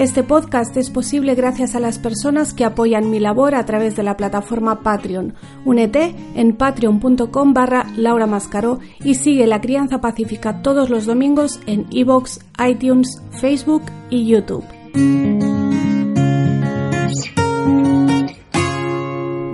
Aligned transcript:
Este 0.00 0.22
podcast 0.22 0.74
es 0.78 0.88
posible 0.88 1.34
gracias 1.34 1.74
a 1.74 1.78
las 1.78 1.98
personas 1.98 2.54
que 2.54 2.64
apoyan 2.64 3.10
mi 3.10 3.20
labor 3.20 3.54
a 3.54 3.66
través 3.66 3.96
de 3.96 4.02
la 4.02 4.16
plataforma 4.16 4.82
Patreon. 4.82 5.34
Únete 5.66 6.14
en 6.34 6.56
patreon.com 6.56 7.52
barra 7.52 7.86
Laura 7.98 8.26
Mascaró 8.26 8.78
y 9.04 9.16
sigue 9.16 9.46
La 9.46 9.60
Crianza 9.60 10.00
Pacífica 10.00 10.62
todos 10.62 10.88
los 10.88 11.04
domingos 11.04 11.60
en 11.66 11.86
iVoox, 11.90 12.38
iTunes, 12.66 13.20
Facebook 13.42 13.82
y 14.08 14.26
YouTube. 14.26 14.64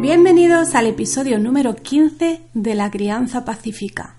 Bienvenidos 0.01 0.77
al 0.77 0.87
episodio 0.87 1.41
número 1.41 1.75
15 1.75 2.43
de 2.55 2.75
La 2.77 2.93
Crianza 2.93 3.45
Pacífica. 3.45 4.15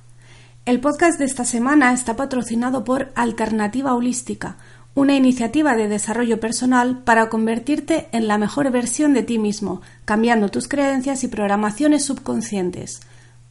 El 0.67 0.81
podcast 0.81 1.17
de 1.17 1.23
esta 1.23 1.45
semana 1.45 1.93
está 1.93 2.17
patrocinado 2.17 2.83
por 2.83 3.13
Alternativa 3.15 3.93
Holística, 3.93 4.57
una 4.97 5.15
iniciativa 5.15 5.75
de 5.75 5.87
desarrollo 5.87 6.39
personal 6.39 7.03
para 7.03 7.29
convertirte 7.29 8.07
en 8.13 8.27
la 8.27 8.39
mejor 8.39 8.71
versión 8.71 9.13
de 9.13 9.21
ti 9.21 9.37
mismo, 9.37 9.83
cambiando 10.05 10.49
tus 10.49 10.67
creencias 10.67 11.23
y 11.23 11.27
programaciones 11.27 12.03
subconscientes. 12.03 13.01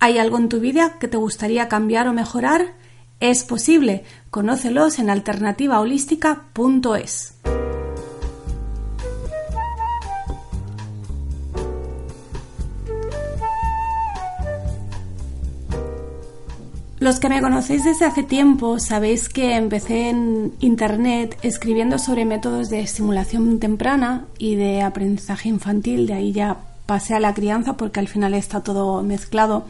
¿Hay 0.00 0.18
algo 0.18 0.38
en 0.38 0.48
tu 0.48 0.58
vida 0.58 0.94
que 0.98 1.06
te 1.06 1.18
gustaría 1.18 1.68
cambiar 1.68 2.08
o 2.08 2.12
mejorar? 2.12 2.74
Es 3.20 3.44
posible. 3.44 4.02
Conócelos 4.30 4.98
en 4.98 5.08
alternativaholística.es. 5.08 7.35
Los 17.06 17.20
que 17.20 17.28
me 17.28 17.40
conocéis 17.40 17.84
desde 17.84 18.04
hace 18.04 18.24
tiempo 18.24 18.80
sabéis 18.80 19.28
que 19.28 19.54
empecé 19.54 20.08
en 20.08 20.52
Internet 20.58 21.38
escribiendo 21.42 22.00
sobre 22.00 22.24
métodos 22.24 22.68
de 22.68 22.80
estimulación 22.80 23.60
temprana 23.60 24.24
y 24.38 24.56
de 24.56 24.82
aprendizaje 24.82 25.48
infantil, 25.48 26.08
de 26.08 26.14
ahí 26.14 26.32
ya 26.32 26.56
pasé 26.84 27.14
a 27.14 27.20
la 27.20 27.32
crianza 27.32 27.76
porque 27.76 28.00
al 28.00 28.08
final 28.08 28.34
está 28.34 28.64
todo 28.64 29.04
mezclado. 29.04 29.66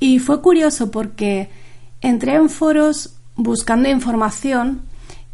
Y 0.00 0.20
fue 0.20 0.40
curioso 0.40 0.90
porque 0.90 1.50
entré 2.00 2.36
en 2.36 2.48
foros 2.48 3.12
buscando 3.36 3.90
información 3.90 4.80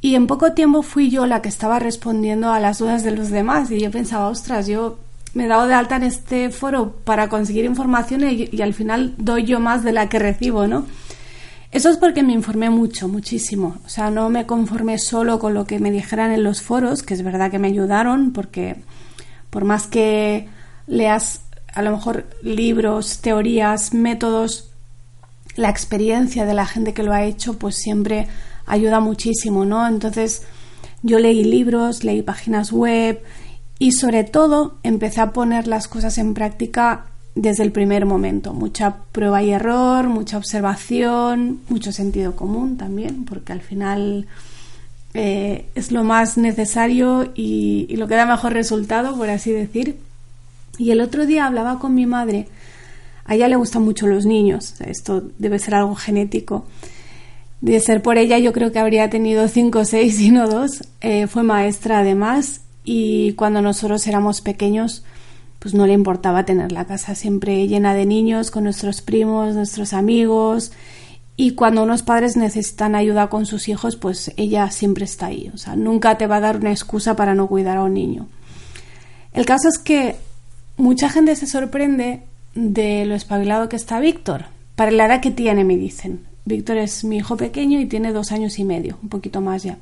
y 0.00 0.16
en 0.16 0.26
poco 0.26 0.52
tiempo 0.52 0.82
fui 0.82 1.10
yo 1.10 1.26
la 1.26 1.42
que 1.42 1.48
estaba 1.48 1.78
respondiendo 1.78 2.50
a 2.50 2.58
las 2.58 2.80
dudas 2.80 3.04
de 3.04 3.12
los 3.12 3.30
demás 3.30 3.70
y 3.70 3.78
yo 3.78 3.92
pensaba, 3.92 4.30
ostras, 4.30 4.66
yo 4.66 4.98
me 5.34 5.44
he 5.44 5.48
dado 5.48 5.66
de 5.66 5.74
alta 5.74 5.94
en 5.94 6.04
este 6.04 6.50
foro 6.50 6.92
para 7.04 7.28
conseguir 7.28 7.64
información 7.64 8.22
y, 8.24 8.62
al 8.62 8.74
final 8.74 9.14
doy 9.18 9.44
yo 9.44 9.60
más 9.60 9.84
de 9.84 9.92
la 9.92 10.08
que 10.08 10.18
recibo, 10.18 10.66
¿no? 10.66 10.86
Eso 11.74 11.90
es 11.90 11.96
porque 11.96 12.22
me 12.22 12.32
informé 12.32 12.70
mucho, 12.70 13.08
muchísimo. 13.08 13.78
O 13.84 13.88
sea, 13.88 14.08
no 14.08 14.30
me 14.30 14.46
conformé 14.46 14.96
solo 14.96 15.40
con 15.40 15.54
lo 15.54 15.66
que 15.66 15.80
me 15.80 15.90
dijeran 15.90 16.30
en 16.30 16.44
los 16.44 16.62
foros, 16.62 17.02
que 17.02 17.14
es 17.14 17.24
verdad 17.24 17.50
que 17.50 17.58
me 17.58 17.66
ayudaron, 17.66 18.32
porque 18.32 18.76
por 19.50 19.64
más 19.64 19.88
que 19.88 20.48
leas 20.86 21.40
a 21.74 21.82
lo 21.82 21.90
mejor 21.90 22.26
libros, 22.42 23.18
teorías, 23.18 23.92
métodos, 23.92 24.70
la 25.56 25.68
experiencia 25.68 26.46
de 26.46 26.54
la 26.54 26.64
gente 26.64 26.94
que 26.94 27.02
lo 27.02 27.12
ha 27.12 27.24
hecho, 27.24 27.58
pues 27.58 27.74
siempre 27.74 28.28
ayuda 28.66 29.00
muchísimo, 29.00 29.64
¿no? 29.64 29.84
Entonces, 29.88 30.44
yo 31.02 31.18
leí 31.18 31.42
libros, 31.42 32.04
leí 32.04 32.22
páginas 32.22 32.70
web, 32.70 33.20
y 33.80 33.90
sobre 33.90 34.22
todo 34.22 34.78
empecé 34.84 35.20
a 35.20 35.32
poner 35.32 35.66
las 35.66 35.88
cosas 35.88 36.18
en 36.18 36.34
práctica 36.34 37.06
desde 37.34 37.64
el 37.64 37.72
primer 37.72 38.06
momento. 38.06 38.52
Mucha 38.52 38.96
prueba 39.12 39.42
y 39.42 39.50
error, 39.50 40.08
mucha 40.08 40.36
observación, 40.36 41.60
mucho 41.68 41.92
sentido 41.92 42.36
común 42.36 42.76
también, 42.76 43.24
porque 43.24 43.52
al 43.52 43.60
final 43.60 44.26
eh, 45.14 45.66
es 45.74 45.92
lo 45.92 46.04
más 46.04 46.36
necesario 46.38 47.32
y, 47.34 47.94
lo 47.96 48.06
que 48.06 48.14
da 48.14 48.26
mejor 48.26 48.52
resultado, 48.52 49.16
por 49.16 49.30
así 49.30 49.50
decir. 49.50 49.98
Y 50.78 50.90
el 50.90 51.00
otro 51.00 51.26
día 51.26 51.46
hablaba 51.46 51.78
con 51.78 51.94
mi 51.94 52.06
madre, 52.06 52.48
a 53.24 53.34
ella 53.36 53.48
le 53.48 53.56
gustan 53.56 53.82
mucho 53.82 54.06
los 54.06 54.26
niños, 54.26 54.80
esto 54.80 55.22
debe 55.38 55.58
ser 55.58 55.74
algo 55.74 55.94
genético. 55.94 56.66
De 57.60 57.80
ser 57.80 58.02
por 58.02 58.18
ella, 58.18 58.38
yo 58.38 58.52
creo 58.52 58.72
que 58.72 58.78
habría 58.78 59.08
tenido 59.08 59.48
cinco 59.48 59.80
o 59.80 59.84
seis 59.84 60.20
y 60.20 60.30
no 60.30 60.48
dos. 60.48 60.84
Eh, 61.00 61.26
fue 61.26 61.42
maestra 61.42 62.00
además 62.00 62.60
y 62.84 63.32
cuando 63.32 63.62
nosotros 63.62 64.06
éramos 64.06 64.40
pequeños 64.40 65.04
pues 65.64 65.72
no 65.72 65.86
le 65.86 65.94
importaba 65.94 66.44
tener 66.44 66.72
la 66.72 66.84
casa 66.84 67.14
siempre 67.14 67.66
llena 67.66 67.94
de 67.94 68.04
niños 68.04 68.50
con 68.50 68.64
nuestros 68.64 69.00
primos, 69.00 69.54
nuestros 69.54 69.94
amigos 69.94 70.72
y 71.36 71.52
cuando 71.52 71.82
unos 71.82 72.02
padres 72.02 72.36
necesitan 72.36 72.94
ayuda 72.94 73.30
con 73.30 73.46
sus 73.46 73.68
hijos 73.68 73.96
pues 73.96 74.30
ella 74.36 74.70
siempre 74.70 75.06
está 75.06 75.26
ahí, 75.26 75.50
o 75.54 75.56
sea, 75.56 75.74
nunca 75.74 76.18
te 76.18 76.26
va 76.26 76.36
a 76.36 76.40
dar 76.40 76.58
una 76.58 76.70
excusa 76.70 77.16
para 77.16 77.34
no 77.34 77.46
cuidar 77.46 77.78
a 77.78 77.82
un 77.82 77.94
niño. 77.94 78.28
El 79.32 79.46
caso 79.46 79.68
es 79.70 79.78
que 79.78 80.16
mucha 80.76 81.08
gente 81.08 81.34
se 81.34 81.46
sorprende 81.46 82.24
de 82.54 83.06
lo 83.06 83.14
espabilado 83.14 83.70
que 83.70 83.76
está 83.76 84.00
Víctor, 84.00 84.44
para 84.76 84.90
la 84.90 85.06
edad 85.06 85.22
que 85.22 85.30
tiene 85.30 85.64
me 85.64 85.78
dicen. 85.78 86.26
Víctor 86.44 86.76
es 86.76 87.04
mi 87.04 87.16
hijo 87.16 87.38
pequeño 87.38 87.80
y 87.80 87.86
tiene 87.86 88.12
dos 88.12 88.32
años 88.32 88.58
y 88.58 88.64
medio, 88.64 88.98
un 89.02 89.08
poquito 89.08 89.40
más 89.40 89.62
ya. 89.62 89.78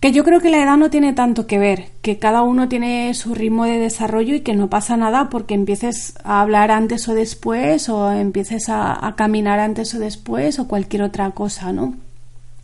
Que 0.00 0.12
yo 0.12 0.22
creo 0.22 0.40
que 0.40 0.50
la 0.50 0.62
edad 0.62 0.76
no 0.76 0.90
tiene 0.90 1.12
tanto 1.12 1.48
que 1.48 1.58
ver, 1.58 1.88
que 2.02 2.20
cada 2.20 2.42
uno 2.42 2.68
tiene 2.68 3.12
su 3.14 3.34
ritmo 3.34 3.64
de 3.64 3.78
desarrollo 3.78 4.36
y 4.36 4.42
que 4.42 4.54
no 4.54 4.70
pasa 4.70 4.96
nada 4.96 5.28
porque 5.28 5.54
empieces 5.54 6.14
a 6.22 6.40
hablar 6.40 6.70
antes 6.70 7.08
o 7.08 7.14
después 7.14 7.88
o 7.88 8.12
empieces 8.12 8.68
a, 8.68 9.14
caminar 9.16 9.58
antes 9.58 9.92
o 9.94 9.98
después 9.98 10.60
o 10.60 10.68
cualquier 10.68 11.02
otra 11.02 11.32
cosa, 11.32 11.72
¿no? 11.72 11.96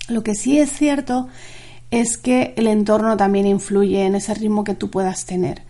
Lo 0.08 0.22
que 0.22 0.36
sí 0.36 0.58
es 0.60 0.70
cierto 0.70 1.26
es 1.90 2.18
que 2.18 2.54
el 2.56 2.68
entorno 2.68 3.16
también 3.16 3.46
influye 3.46 4.04
en 4.04 4.14
ese 4.14 4.32
ritmo 4.34 4.62
que 4.62 4.74
tú 4.74 4.90
puedas 4.90 5.26
tener. 5.26 5.62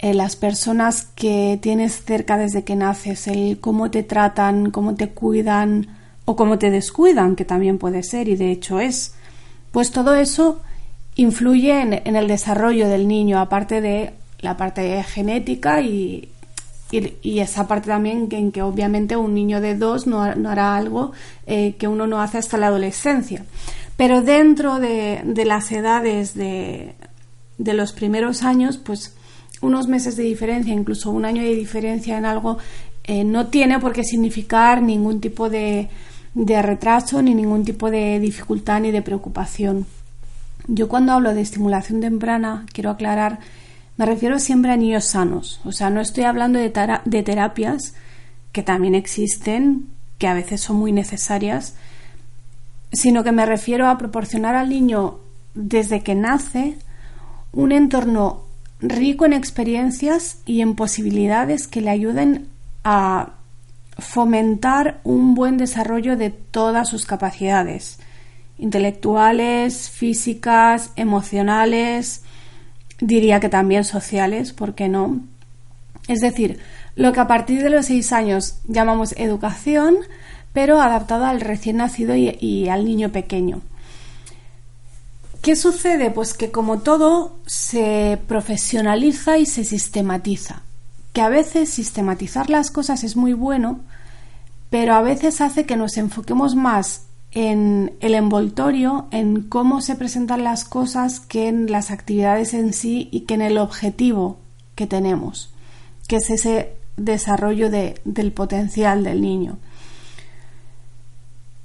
Eh, 0.00 0.12
las 0.12 0.34
personas 0.34 1.04
que 1.14 1.56
tienes 1.62 2.04
cerca 2.04 2.36
desde 2.36 2.64
que 2.64 2.74
naces, 2.74 3.28
el 3.28 3.60
cómo 3.60 3.92
te 3.92 4.02
tratan, 4.02 4.72
cómo 4.72 4.96
te 4.96 5.10
cuidan 5.10 5.86
o 6.24 6.34
cómo 6.34 6.58
te 6.58 6.72
descuidan, 6.72 7.36
que 7.36 7.44
también 7.44 7.78
puede 7.78 8.02
ser 8.02 8.28
y 8.28 8.34
de 8.34 8.50
hecho 8.50 8.80
es, 8.80 9.14
pues 9.70 9.92
todo 9.92 10.16
eso 10.16 10.62
influye 11.16 11.80
en, 11.80 12.16
el 12.16 12.28
desarrollo 12.28 12.88
del 12.88 13.08
niño, 13.08 13.40
aparte 13.40 13.80
de 13.80 14.12
la 14.40 14.56
parte 14.56 15.02
genética 15.02 15.80
y, 15.80 16.28
y, 16.90 17.38
esa 17.40 17.66
parte 17.66 17.88
también 17.88 18.28
en 18.30 18.52
que 18.52 18.62
obviamente 18.62 19.16
un 19.16 19.34
niño 19.34 19.60
de 19.60 19.76
dos 19.76 20.06
no, 20.06 20.22
hará 20.22 20.76
algo 20.76 21.12
eh, 21.46 21.74
que 21.78 21.88
uno 21.88 22.06
no 22.06 22.20
hace 22.20 22.38
hasta 22.38 22.58
la 22.58 22.68
adolescencia. 22.68 23.44
Pero 23.96 24.20
dentro 24.20 24.78
de, 24.78 25.22
las 25.46 25.72
edades 25.72 26.34
de, 26.34 26.94
de, 27.56 27.72
los 27.72 27.92
primeros 27.92 28.42
años, 28.42 28.76
pues 28.76 29.16
unos 29.62 29.88
meses 29.88 30.16
de 30.16 30.24
diferencia, 30.24 30.74
incluso 30.74 31.10
un 31.10 31.24
año 31.24 31.42
de 31.42 31.54
diferencia 31.54 32.18
en 32.18 32.26
algo, 32.26 32.58
eh, 33.04 33.24
no 33.24 33.46
tiene 33.46 33.78
por 33.78 33.94
qué 33.94 34.04
significar 34.04 34.82
ningún 34.82 35.20
tipo 35.20 35.48
de, 35.48 35.88
de 36.34 36.60
retraso, 36.60 37.22
ni 37.22 37.34
ningún 37.34 37.64
tipo 37.64 37.90
de 37.90 38.20
dificultad 38.20 38.80
ni 38.80 38.90
de 38.90 39.00
preocupación. 39.00 39.86
Yo 40.68 40.88
cuando 40.88 41.12
hablo 41.12 41.34
de 41.34 41.42
estimulación 41.42 42.00
temprana, 42.00 42.66
quiero 42.72 42.90
aclarar, 42.90 43.38
me 43.96 44.06
refiero 44.06 44.38
siempre 44.38 44.72
a 44.72 44.76
niños 44.76 45.04
sanos. 45.04 45.60
O 45.64 45.72
sea, 45.72 45.90
no 45.90 46.00
estoy 46.00 46.24
hablando 46.24 46.58
de, 46.58 46.72
de 47.04 47.22
terapias 47.22 47.94
que 48.52 48.62
también 48.62 48.94
existen, 48.94 49.86
que 50.18 50.26
a 50.26 50.34
veces 50.34 50.60
son 50.60 50.76
muy 50.76 50.92
necesarias, 50.92 51.74
sino 52.92 53.22
que 53.22 53.32
me 53.32 53.46
refiero 53.46 53.88
a 53.88 53.98
proporcionar 53.98 54.56
al 54.56 54.70
niño 54.70 55.18
desde 55.54 56.02
que 56.02 56.14
nace 56.14 56.76
un 57.52 57.72
entorno 57.72 58.42
rico 58.80 59.24
en 59.24 59.32
experiencias 59.32 60.38
y 60.46 60.60
en 60.60 60.74
posibilidades 60.74 61.68
que 61.68 61.80
le 61.80 61.90
ayuden 61.90 62.48
a 62.84 63.32
fomentar 63.98 65.00
un 65.04 65.34
buen 65.34 65.56
desarrollo 65.56 66.16
de 66.16 66.30
todas 66.30 66.88
sus 66.88 67.06
capacidades 67.06 67.98
intelectuales, 68.58 69.90
físicas, 69.90 70.90
emocionales, 70.96 72.22
diría 73.00 73.40
que 73.40 73.48
también 73.48 73.84
sociales, 73.84 74.52
¿por 74.52 74.74
qué 74.74 74.88
no? 74.88 75.20
Es 76.08 76.20
decir, 76.20 76.60
lo 76.94 77.12
que 77.12 77.20
a 77.20 77.26
partir 77.26 77.62
de 77.62 77.70
los 77.70 77.86
seis 77.86 78.12
años 78.12 78.58
llamamos 78.66 79.14
educación, 79.18 79.96
pero 80.52 80.80
adaptada 80.80 81.28
al 81.28 81.40
recién 81.40 81.76
nacido 81.76 82.14
y, 82.16 82.36
y 82.40 82.68
al 82.68 82.84
niño 82.84 83.10
pequeño. 83.12 83.60
¿Qué 85.42 85.54
sucede? 85.54 86.10
Pues 86.10 86.34
que 86.34 86.50
como 86.50 86.78
todo 86.78 87.36
se 87.46 88.18
profesionaliza 88.26 89.38
y 89.38 89.46
se 89.46 89.64
sistematiza. 89.64 90.62
que 91.12 91.22
a 91.22 91.30
veces 91.30 91.70
sistematizar 91.70 92.50
las 92.50 92.70
cosas 92.70 93.02
es 93.02 93.16
muy 93.16 93.32
bueno, 93.32 93.80
pero 94.68 94.92
a 94.92 95.00
veces 95.00 95.40
hace 95.40 95.64
que 95.64 95.76
nos 95.76 95.96
enfoquemos 95.96 96.54
más 96.54 97.05
en 97.36 97.92
el 98.00 98.14
envoltorio, 98.14 99.08
en 99.10 99.42
cómo 99.42 99.82
se 99.82 99.94
presentan 99.94 100.42
las 100.42 100.64
cosas, 100.64 101.20
que 101.20 101.48
en 101.48 101.70
las 101.70 101.90
actividades 101.90 102.54
en 102.54 102.72
sí 102.72 103.10
y 103.12 103.20
que 103.20 103.34
en 103.34 103.42
el 103.42 103.58
objetivo 103.58 104.38
que 104.74 104.86
tenemos, 104.86 105.52
que 106.08 106.16
es 106.16 106.30
ese 106.30 106.72
desarrollo 106.96 107.68
del 107.70 108.32
potencial 108.32 109.04
del 109.04 109.20
niño. 109.20 109.58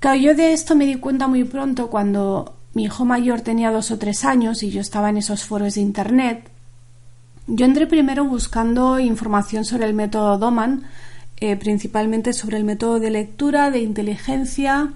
Claro, 0.01 0.19
yo 0.19 0.35
de 0.35 0.51
esto 0.51 0.75
me 0.75 0.85
di 0.85 0.95
cuenta 0.95 1.29
muy 1.29 1.45
pronto 1.45 1.89
cuando 1.89 2.53
mi 2.73 2.83
hijo 2.83 3.05
mayor 3.05 3.39
tenía 3.39 3.71
dos 3.71 3.91
o 3.91 3.97
tres 3.97 4.25
años 4.25 4.63
y 4.63 4.71
yo 4.71 4.81
estaba 4.81 5.09
en 5.09 5.15
esos 5.15 5.45
foros 5.45 5.75
de 5.75 5.81
internet. 5.81 6.51
Yo 7.47 7.65
entré 7.65 7.87
primero 7.87 8.25
buscando 8.25 8.99
información 8.99 9.63
sobre 9.63 9.85
el 9.85 9.93
método 9.93 10.37
Doman, 10.37 10.83
eh, 11.37 11.55
principalmente 11.55 12.33
sobre 12.33 12.57
el 12.57 12.65
método 12.65 12.99
de 12.99 13.09
lectura, 13.09 13.71
de 13.71 13.79
inteligencia. 13.79 14.91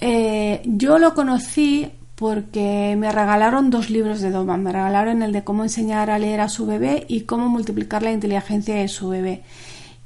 Eh, 0.00 0.62
yo 0.64 0.98
lo 0.98 1.14
conocí 1.14 1.90
porque 2.14 2.96
me 2.98 3.12
regalaron 3.12 3.70
dos 3.70 3.90
libros 3.90 4.20
de 4.20 4.30
Doman. 4.30 4.62
Me 4.62 4.72
regalaron 4.72 5.22
el 5.22 5.32
de 5.32 5.44
cómo 5.44 5.62
enseñar 5.62 6.10
a 6.10 6.18
leer 6.18 6.40
a 6.40 6.48
su 6.48 6.66
bebé 6.66 7.04
y 7.08 7.22
cómo 7.22 7.48
multiplicar 7.48 8.02
la 8.02 8.12
inteligencia 8.12 8.74
de 8.74 8.88
su 8.88 9.08
bebé. 9.08 9.42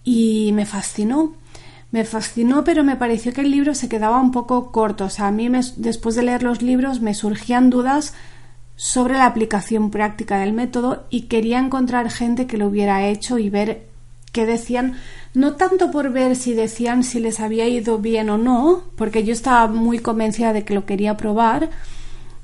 Y 0.04 0.50
me 0.52 0.66
fascinó 0.66 1.34
me 1.94 2.04
fascinó, 2.04 2.64
pero 2.64 2.82
me 2.82 2.96
pareció 2.96 3.32
que 3.32 3.42
el 3.42 3.52
libro 3.52 3.72
se 3.72 3.88
quedaba 3.88 4.20
un 4.20 4.32
poco 4.32 4.72
corto. 4.72 5.04
O 5.04 5.10
sea, 5.10 5.28
a 5.28 5.30
mí 5.30 5.48
después 5.76 6.16
de 6.16 6.24
leer 6.24 6.42
los 6.42 6.60
libros 6.60 7.00
me 7.00 7.14
surgían 7.14 7.70
dudas 7.70 8.14
sobre 8.74 9.14
la 9.14 9.26
aplicación 9.26 9.92
práctica 9.92 10.38
del 10.38 10.52
método 10.54 11.06
y 11.08 11.28
quería 11.28 11.60
encontrar 11.60 12.10
gente 12.10 12.48
que 12.48 12.58
lo 12.58 12.66
hubiera 12.66 13.06
hecho 13.06 13.38
y 13.38 13.48
ver 13.48 13.86
qué 14.32 14.44
decían, 14.44 14.96
no 15.34 15.54
tanto 15.54 15.90
por 15.90 16.10
ver 16.10 16.36
si 16.36 16.54
decían 16.54 17.02
si 17.02 17.20
les 17.20 17.40
había 17.40 17.68
ido 17.68 17.98
bien 17.98 18.30
o 18.30 18.38
no, 18.38 18.82
porque 18.96 19.24
yo 19.24 19.32
estaba 19.32 19.66
muy 19.66 19.98
convencida 19.98 20.52
de 20.52 20.64
que 20.64 20.74
lo 20.74 20.86
quería 20.86 21.16
probar, 21.16 21.70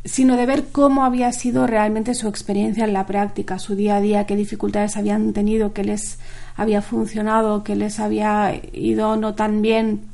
sino 0.04 0.36
de 0.36 0.46
ver 0.46 0.66
cómo 0.72 1.04
había 1.04 1.32
sido 1.32 1.66
realmente 1.66 2.14
su 2.14 2.26
experiencia 2.28 2.84
en 2.84 2.92
la 2.92 3.06
práctica, 3.06 3.58
su 3.58 3.74
día 3.74 3.96
a 3.96 4.00
día, 4.00 4.26
qué 4.26 4.34
dificultades 4.34 4.96
habían 4.96 5.32
tenido, 5.32 5.72
qué 5.72 5.84
les 5.84 6.18
había 6.56 6.82
funcionado, 6.82 7.64
qué 7.64 7.76
les 7.76 8.00
había 8.00 8.60
ido 8.72 9.16
no 9.16 9.34
tan 9.34 9.62
bien 9.62 10.10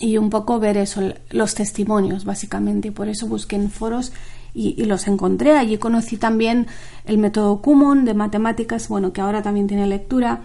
y 0.00 0.16
un 0.16 0.30
poco 0.30 0.58
ver 0.58 0.78
eso, 0.78 1.02
los 1.30 1.54
testimonios 1.54 2.24
básicamente. 2.24 2.88
Y 2.88 2.90
por 2.90 3.08
eso 3.08 3.26
busqué 3.26 3.56
en 3.56 3.70
foros 3.70 4.12
y, 4.54 4.82
los 4.84 5.06
encontré. 5.06 5.56
Allí 5.56 5.76
conocí 5.78 6.16
también 6.16 6.66
el 7.04 7.18
método 7.18 7.60
Kumon 7.60 8.04
de 8.04 8.14
matemáticas, 8.14 8.88
bueno, 8.88 9.12
que 9.12 9.20
ahora 9.20 9.42
también 9.42 9.66
tiene 9.66 9.86
lectura. 9.86 10.40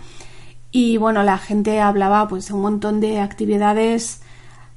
Y 0.78 0.98
bueno, 0.98 1.24
la 1.24 1.38
gente 1.38 1.80
hablaba 1.80 2.28
pues 2.28 2.52
un 2.52 2.60
montón 2.60 3.00
de 3.00 3.22
actividades 3.22 4.20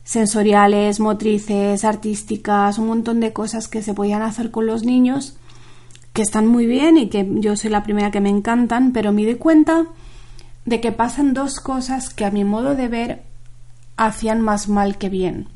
sensoriales, 0.04 1.00
motrices, 1.00 1.84
artísticas, 1.84 2.78
un 2.78 2.86
montón 2.86 3.18
de 3.18 3.32
cosas 3.32 3.66
que 3.66 3.82
se 3.82 3.94
podían 3.94 4.22
hacer 4.22 4.52
con 4.52 4.64
los 4.64 4.84
niños 4.84 5.36
que 6.12 6.22
están 6.22 6.46
muy 6.46 6.66
bien 6.66 6.98
y 6.98 7.08
que 7.08 7.28
yo 7.28 7.56
soy 7.56 7.70
la 7.70 7.82
primera 7.82 8.12
que 8.12 8.20
me 8.20 8.28
encantan, 8.28 8.92
pero 8.92 9.10
me 9.10 9.26
di 9.26 9.34
cuenta 9.34 9.86
de 10.66 10.80
que 10.80 10.92
pasan 10.92 11.34
dos 11.34 11.58
cosas 11.58 12.10
que 12.10 12.24
a 12.24 12.30
mi 12.30 12.44
modo 12.44 12.76
de 12.76 12.86
ver 12.86 13.22
hacían 13.96 14.40
más 14.40 14.68
mal 14.68 14.98
que 14.98 15.08
bien. 15.08 15.48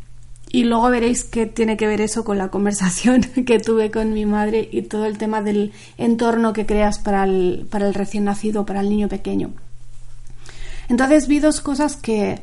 Y 0.51 0.65
luego 0.65 0.91
veréis 0.91 1.23
qué 1.23 1.47
tiene 1.47 1.77
que 1.77 1.87
ver 1.87 2.01
eso 2.01 2.25
con 2.25 2.37
la 2.37 2.49
conversación 2.49 3.23
que 3.47 3.61
tuve 3.61 3.93
con 3.93 4.13
mi 4.13 4.27
madre 4.27 4.69
y 4.73 4.83
todo 4.83 5.07
el 5.07 5.19
tema 5.19 5.41
del 5.41 5.71
entorno 5.99 6.53
que 6.53 6.67
creas 6.67 6.99
para 6.99 7.23
el, 7.23 7.69
para 7.71 7.87
el 7.87 7.95
recién 7.95 8.25
nacido, 8.25 8.67
para 8.67 8.81
el 8.81 8.91
niño 8.91 9.07
pequeño. 9.07 9.53
Entonces 10.93 11.27
vi 11.27 11.39
dos 11.41 11.63
cosas 11.63 11.97
que, 11.97 12.43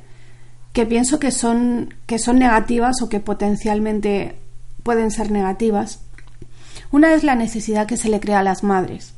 que 0.74 0.88
pienso 0.88 1.20
que 1.20 1.30
son, 1.30 1.94
que 2.08 2.18
son 2.18 2.40
negativas 2.40 3.04
o 3.04 3.08
que 3.08 3.20
potencialmente 3.20 4.38
pueden 4.82 5.12
ser 5.12 5.30
negativas. 5.30 6.00
Una 6.90 7.14
es 7.14 7.24
la 7.24 7.36
necesidad 7.36 7.86
que 7.86 7.96
se 7.96 8.10
le 8.10 8.20
crea 8.20 8.40
a 8.40 8.44
las 8.44 8.64
madres. 8.64 9.14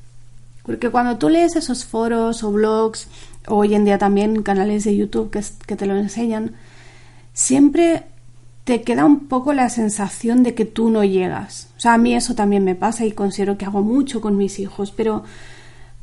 Porque 0.64 0.90
cuando 0.90 1.18
tú 1.18 1.30
lees 1.30 1.56
esos 1.56 1.86
foros 1.86 2.44
o 2.44 2.52
blogs, 2.52 3.08
o 3.48 3.56
hoy 3.56 3.74
en 3.74 3.86
día 3.86 3.98
también 3.98 4.44
canales 4.44 4.84
de 4.84 4.98
YouTube 4.98 5.30
que, 5.30 5.42
que 5.66 5.78
te 5.78 5.86
lo 5.86 5.96
enseñan, 5.96 6.56
siempre 7.32 8.04
te 8.66 8.82
queda 8.82 9.06
un 9.06 9.30
poco 9.30 9.54
la 9.54 9.70
sensación 9.70 10.44
de 10.44 10.56
que 10.56 10.66
tú 10.66 10.90
no 10.90 11.06
llegas. 11.06 11.70
O 11.78 11.80
sea, 11.80 11.94
a 11.94 11.98
mí 11.98 12.14
eso 12.14 12.36
también 12.36 12.66
me 12.66 12.76
pasa 12.76 13.06
y 13.06 13.14
considero 13.14 13.58
que 13.58 13.64
hago 13.64 13.82
mucho 13.82 14.20
con 14.20 14.36
mis 14.36 14.60
hijos, 14.60 14.92
pero 14.92 15.24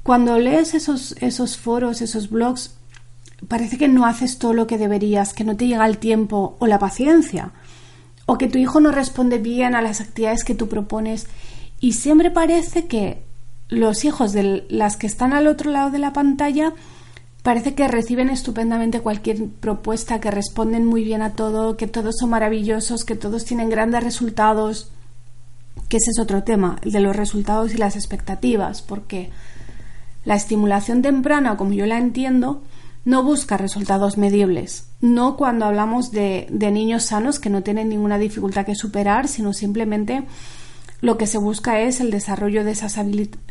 cuando 0.02 0.38
lees 0.38 0.72
esos, 0.72 1.14
esos 1.20 1.58
foros, 1.58 2.00
esos 2.00 2.30
blogs, 2.30 2.77
parece 3.46 3.78
que 3.78 3.88
no 3.88 4.06
haces 4.06 4.38
todo 4.38 4.52
lo 4.52 4.66
que 4.66 4.78
deberías, 4.78 5.32
que 5.32 5.44
no 5.44 5.56
te 5.56 5.66
llega 5.66 5.86
el 5.86 5.98
tiempo 5.98 6.56
o 6.58 6.66
la 6.66 6.78
paciencia, 6.78 7.52
o 8.26 8.36
que 8.36 8.48
tu 8.48 8.58
hijo 8.58 8.80
no 8.80 8.90
responde 8.90 9.38
bien 9.38 9.74
a 9.74 9.82
las 9.82 10.00
actividades 10.00 10.44
que 10.44 10.54
tú 10.54 10.68
propones. 10.68 11.26
Y 11.80 11.92
siempre 11.92 12.30
parece 12.30 12.86
que 12.86 13.22
los 13.68 14.04
hijos 14.04 14.32
de 14.32 14.66
las 14.68 14.96
que 14.96 15.06
están 15.06 15.32
al 15.32 15.46
otro 15.46 15.70
lado 15.70 15.90
de 15.90 15.98
la 15.98 16.12
pantalla 16.12 16.72
parece 17.42 17.74
que 17.74 17.88
reciben 17.88 18.28
estupendamente 18.28 19.00
cualquier 19.00 19.46
propuesta, 19.46 20.20
que 20.20 20.30
responden 20.30 20.84
muy 20.84 21.04
bien 21.04 21.22
a 21.22 21.32
todo, 21.32 21.76
que 21.76 21.86
todos 21.86 22.16
son 22.18 22.30
maravillosos, 22.30 23.04
que 23.04 23.14
todos 23.14 23.44
tienen 23.44 23.70
grandes 23.70 24.02
resultados, 24.02 24.90
que 25.88 25.98
ese 25.98 26.10
es 26.10 26.18
otro 26.18 26.42
tema, 26.42 26.78
el 26.82 26.92
de 26.92 27.00
los 27.00 27.16
resultados 27.16 27.72
y 27.72 27.78
las 27.78 27.96
expectativas, 27.96 28.82
porque 28.82 29.30
la 30.24 30.34
estimulación 30.34 31.00
temprana, 31.00 31.56
como 31.56 31.72
yo 31.72 31.86
la 31.86 31.96
entiendo, 31.96 32.60
no 33.08 33.22
busca 33.22 33.56
resultados 33.56 34.18
medibles, 34.18 34.84
no 35.00 35.38
cuando 35.38 35.64
hablamos 35.64 36.10
de, 36.10 36.46
niños 36.50 37.04
sanos 37.04 37.38
que 37.38 37.48
no 37.48 37.62
tienen 37.62 37.88
ninguna 37.88 38.18
dificultad 38.18 38.66
que 38.66 38.74
superar, 38.74 39.28
sino 39.28 39.54
simplemente 39.54 40.24
lo 41.00 41.16
que 41.16 41.26
se 41.26 41.38
busca 41.38 41.80
es 41.80 42.02
el 42.02 42.10
desarrollo 42.10 42.64
de 42.64 42.72
esas 42.72 42.98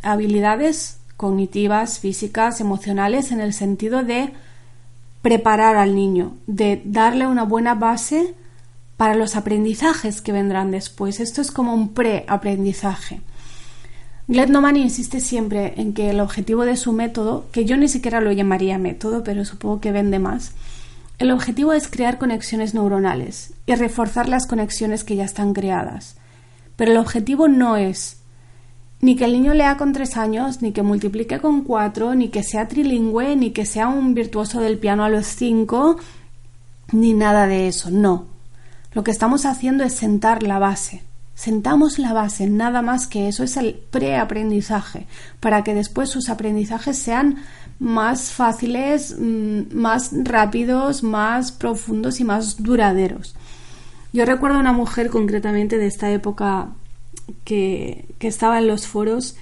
habilidades 0.04 1.00
cognitivas, 1.16 1.98
físicas, 1.98 2.60
emocionales, 2.60 3.32
en 3.32 3.40
el 3.40 3.52
sentido 3.52 4.04
de 4.04 4.32
preparar 5.22 5.76
al 5.76 5.96
niño, 5.96 6.36
de 6.46 6.80
darle 6.84 7.26
una 7.26 7.42
buena 7.42 7.74
base 7.74 8.36
para 8.96 9.16
los 9.16 9.34
aprendizajes 9.34 10.22
que 10.22 10.30
vendrán 10.30 10.70
después. 10.70 11.18
Esto 11.18 11.40
es 11.40 11.50
como 11.50 11.74
un 11.74 11.94
preaprendizaje. 11.94 13.22
Glednoman 14.28 14.76
insiste 14.76 15.20
siempre 15.20 15.72
en 15.78 15.94
que 15.94 16.10
el 16.10 16.20
objetivo 16.20 16.66
de 16.66 16.76
su 16.76 16.92
método, 16.92 17.46
que 17.50 17.64
yo 17.64 17.78
ni 17.78 17.88
siquiera 17.88 18.20
lo 18.20 18.30
llamaría 18.30 18.76
método, 18.76 19.24
pero 19.24 19.46
supongo 19.46 19.80
que 19.80 19.90
vende 19.90 20.18
más, 20.18 20.52
el 21.18 21.30
objetivo 21.30 21.72
es 21.72 21.88
crear 21.88 22.18
conexiones 22.18 22.74
neuronales 22.74 23.54
y 23.64 23.74
reforzar 23.74 24.28
las 24.28 24.46
conexiones 24.46 25.02
que 25.02 25.16
ya 25.16 25.24
están 25.24 25.54
creadas. 25.54 26.16
Pero 26.76 26.92
el 26.92 26.98
objetivo 26.98 27.48
no 27.48 27.78
es 27.78 28.18
ni 29.00 29.16
que 29.16 29.24
el 29.24 29.32
niño 29.32 29.54
lea 29.54 29.78
con 29.78 29.94
tres 29.94 30.18
años, 30.18 30.60
ni 30.60 30.72
que 30.72 30.82
multiplique 30.82 31.40
con 31.40 31.62
cuatro, 31.62 32.14
ni 32.14 32.28
que 32.28 32.42
sea 32.42 32.68
trilingüe, 32.68 33.34
ni 33.34 33.52
que 33.52 33.64
sea 33.64 33.88
un 33.88 34.12
virtuoso 34.12 34.60
del 34.60 34.76
piano 34.76 35.04
a 35.04 35.08
los 35.08 35.24
cinco, 35.24 35.96
ni 36.92 37.14
nada 37.14 37.46
de 37.46 37.66
eso, 37.66 37.90
no. 37.90 38.26
Lo 38.92 39.04
que 39.04 39.10
estamos 39.10 39.46
haciendo 39.46 39.84
es 39.84 39.94
sentar 39.94 40.42
la 40.42 40.58
base 40.58 41.02
sentamos 41.38 42.00
la 42.00 42.12
base, 42.12 42.48
nada 42.48 42.82
más 42.82 43.06
que 43.06 43.28
eso 43.28 43.44
es 43.44 43.56
el 43.56 43.74
preaprendizaje, 43.74 45.06
para 45.38 45.62
que 45.62 45.72
después 45.72 46.10
sus 46.10 46.30
aprendizajes 46.30 46.98
sean 46.98 47.44
más 47.78 48.32
fáciles, 48.32 49.14
mm, 49.16 49.72
más 49.72 50.10
rápidos, 50.24 51.04
más 51.04 51.52
profundos 51.52 52.18
y 52.18 52.24
más 52.24 52.60
duraderos. 52.60 53.36
Yo 54.12 54.24
recuerdo 54.24 54.56
a 54.56 54.60
una 54.60 54.72
mujer 54.72 55.10
concretamente 55.10 55.78
de 55.78 55.86
esta 55.86 56.10
época 56.10 56.70
que, 57.44 58.06
que 58.18 58.26
estaba 58.26 58.58
en 58.58 58.66
los 58.66 58.88
foros 58.88 59.36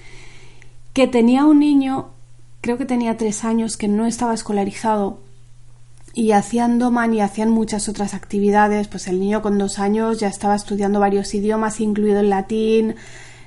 que 0.92 1.08
tenía 1.08 1.46
un 1.46 1.60
niño, 1.60 2.10
creo 2.60 2.76
que 2.76 2.84
tenía 2.84 3.16
tres 3.16 3.42
años, 3.42 3.78
que 3.78 3.88
no 3.88 4.04
estaba 4.04 4.34
escolarizado 4.34 5.18
y 6.16 6.32
hacían 6.32 6.78
doman 6.78 7.12
y 7.12 7.20
hacían 7.20 7.50
muchas 7.50 7.90
otras 7.90 8.14
actividades. 8.14 8.88
Pues 8.88 9.06
el 9.06 9.20
niño 9.20 9.42
con 9.42 9.58
dos 9.58 9.78
años 9.78 10.18
ya 10.18 10.28
estaba 10.28 10.56
estudiando 10.56 10.98
varios 10.98 11.34
idiomas, 11.34 11.78
incluido 11.78 12.20
el 12.20 12.30
latín, 12.30 12.94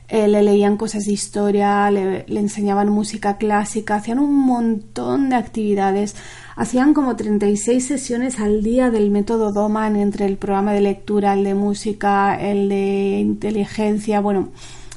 eh, 0.08 0.28
le 0.28 0.44
leían 0.44 0.78
cosas 0.78 1.06
de 1.06 1.12
historia, 1.12 1.90
le, 1.90 2.26
enseñaban 2.28 2.90
música 2.90 3.38
clásica, 3.38 3.96
hacían 3.96 4.20
un 4.20 4.36
montón 4.36 5.30
de 5.30 5.36
actividades. 5.36 6.16
Hacían 6.56 6.94
como 6.94 7.16
36 7.16 7.88
sesiones 7.88 8.40
al 8.40 8.62
día 8.62 8.92
del 8.92 9.10
método 9.10 9.52
Doman 9.52 9.96
entre 9.96 10.28
el 10.28 10.38
programa 10.38 10.72
de 10.72 10.82
lectura, 10.82 11.34
el 11.34 11.46
de 11.46 11.56
música, 11.56 12.40
el 12.40 12.70
de 12.70 13.20
inteligencia, 13.20 14.20
bueno, 14.20 14.50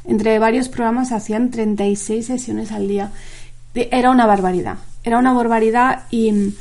entre 0.04 0.38
varios 0.38 0.68
programas 0.68 1.10
hacían 1.10 1.50
36 1.50 2.26
sesiones 2.26 2.70
al 2.70 2.86
día. 2.86 3.12
Era 3.74 4.10
una 4.10 4.26
barbaridad, 4.26 4.76
era 5.04 5.18
una 5.18 5.32
barbaridad 5.32 6.02
y 6.10 6.52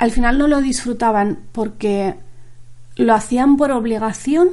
al 0.00 0.12
final 0.12 0.38
no 0.38 0.48
lo 0.48 0.62
disfrutaban 0.62 1.40
porque 1.52 2.14
lo 2.96 3.14
hacían 3.14 3.58
por 3.58 3.70
obligación 3.70 4.48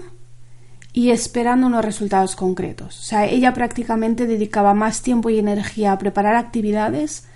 y 0.91 1.11
esperando 1.11 1.67
unos 1.67 1.85
resultados 1.85 2.35
concretos. 2.35 2.99
O 2.99 3.01
sea, 3.01 3.25
ella 3.25 3.53
prácticamente 3.53 4.27
dedicaba 4.27 4.73
más 4.73 5.01
tiempo 5.01 5.29
y 5.29 5.39
energía 5.39 5.93
a 5.93 5.97
preparar 5.97 6.35
actividades 6.35 7.27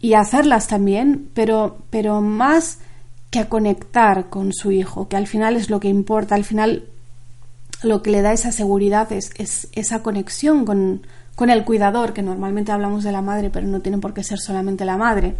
y 0.00 0.14
hacerlas 0.14 0.66
también, 0.66 1.28
pero, 1.34 1.82
pero 1.90 2.22
más 2.22 2.78
que 3.28 3.40
a 3.40 3.50
conectar 3.50 4.30
con 4.30 4.54
su 4.54 4.72
hijo, 4.72 5.08
que 5.08 5.18
al 5.18 5.26
final 5.26 5.56
es 5.56 5.68
lo 5.68 5.78
que 5.78 5.88
importa, 5.88 6.36
al 6.36 6.44
final 6.44 6.86
lo 7.82 8.00
que 8.00 8.12
le 8.12 8.22
da 8.22 8.32
esa 8.32 8.50
seguridad 8.50 9.12
es, 9.12 9.32
es 9.36 9.68
esa 9.72 10.02
conexión 10.02 10.64
con, 10.64 11.02
con 11.34 11.50
el 11.50 11.66
cuidador, 11.66 12.14
que 12.14 12.22
normalmente 12.22 12.72
hablamos 12.72 13.04
de 13.04 13.12
la 13.12 13.20
madre, 13.20 13.50
pero 13.50 13.66
no 13.66 13.80
tiene 13.80 13.98
por 13.98 14.14
qué 14.14 14.24
ser 14.24 14.38
solamente 14.38 14.86
la 14.86 14.96
madre. 14.96 15.36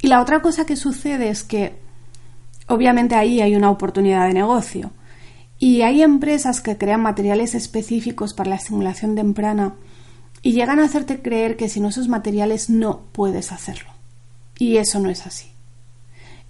Y 0.00 0.08
la 0.08 0.20
otra 0.20 0.40
cosa 0.40 0.64
que 0.64 0.76
sucede 0.76 1.28
es 1.28 1.42
que 1.42 1.76
obviamente 2.66 3.14
ahí 3.14 3.40
hay 3.40 3.56
una 3.56 3.70
oportunidad 3.70 4.26
de 4.26 4.34
negocio. 4.34 4.92
Y 5.58 5.82
hay 5.82 6.02
empresas 6.02 6.60
que 6.60 6.78
crean 6.78 7.02
materiales 7.02 7.54
específicos 7.54 8.32
para 8.32 8.50
la 8.50 8.56
estimulación 8.56 9.16
temprana 9.16 9.74
y 10.40 10.52
llegan 10.52 10.78
a 10.78 10.84
hacerte 10.84 11.20
creer 11.20 11.56
que 11.56 11.68
sin 11.68 11.84
esos 11.84 12.08
materiales 12.08 12.70
no 12.70 13.02
puedes 13.12 13.50
hacerlo. 13.50 13.90
Y 14.56 14.76
eso 14.76 15.00
no 15.00 15.10
es 15.10 15.26
así. 15.26 15.48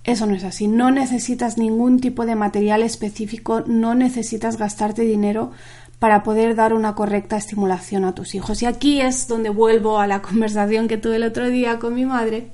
Eso 0.05 0.27
no 0.27 0.35
es 0.35 0.45
así. 0.45 0.69
No 0.69 0.91
necesitas 0.91 1.59
ningún 1.59 2.01
tipo 2.01 2.27
de 2.27 2.35
material 2.35 2.83
específico, 2.83 3.63
no 3.67 3.95
necesitas 3.95 4.57
gastarte 4.57 5.03
dinero 5.03 5.53
para 5.99 6.23
poder 6.23 6.55
dar 6.55 6.73
una 6.75 6.95
correcta 6.95 7.37
estimulación 7.37 8.05
a 8.05 8.15
tus 8.15 8.35
hijos. 8.35 8.63
Y 8.63 8.67
aquí 8.67 9.01
es 9.01 9.27
donde 9.27 9.51
vuelvo 9.51 9.99
a 9.99 10.07
la 10.07 10.23
conversación 10.23 10.89
que 10.89 10.99
tuve 10.99 11.17
el 11.17 11.25
otro 11.25 11.49
día 11.49 11.79
con 11.79 11.95
mi 11.95 12.05
madre, 12.05 12.51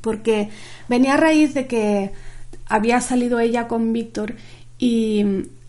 porque 0.00 0.50
venía 0.88 1.14
a 1.14 1.18
raíz 1.18 1.54
de 1.54 1.66
que 1.66 2.12
había 2.66 3.00
salido 3.00 3.38
ella 3.38 3.68
con 3.68 3.92
Víctor 3.92 4.34
y 4.78 5.24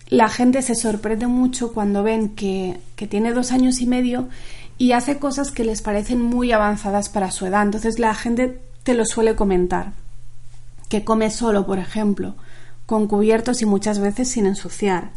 la 0.10 0.30
gente 0.30 0.62
se 0.62 0.76
sorprende 0.76 1.28
mucho 1.28 1.74
cuando 1.74 2.04
ven 2.04 2.30
que, 2.30 2.80
tiene 3.10 3.34
dos 3.34 3.52
años 3.52 3.82
y 3.82 3.86
medio 3.86 4.30
y 4.78 4.94
hace 4.94 5.20
cosas 5.20 5.52
que 5.52 5.64
les 5.64 5.82
parecen 5.82 6.22
muy 6.22 6.52
avanzadas 6.52 7.10
para 7.10 7.32
su 7.32 7.46
edad. 7.46 7.64
Entonces 7.64 8.00
la 8.00 8.14
gente 8.16 8.60
te 8.84 8.94
lo 8.94 9.06
suele 9.06 9.36
comentar. 9.36 9.92
Que 10.90 11.04
come 11.04 11.30
solo, 11.30 11.66
por 11.66 11.80
ejemplo, 11.80 12.36
con 12.86 13.08
cubiertos 13.08 13.62
y 13.62 13.66
muchas 13.66 14.00
veces 14.00 14.30
sin 14.30 14.46
ensuciar. 14.46 15.10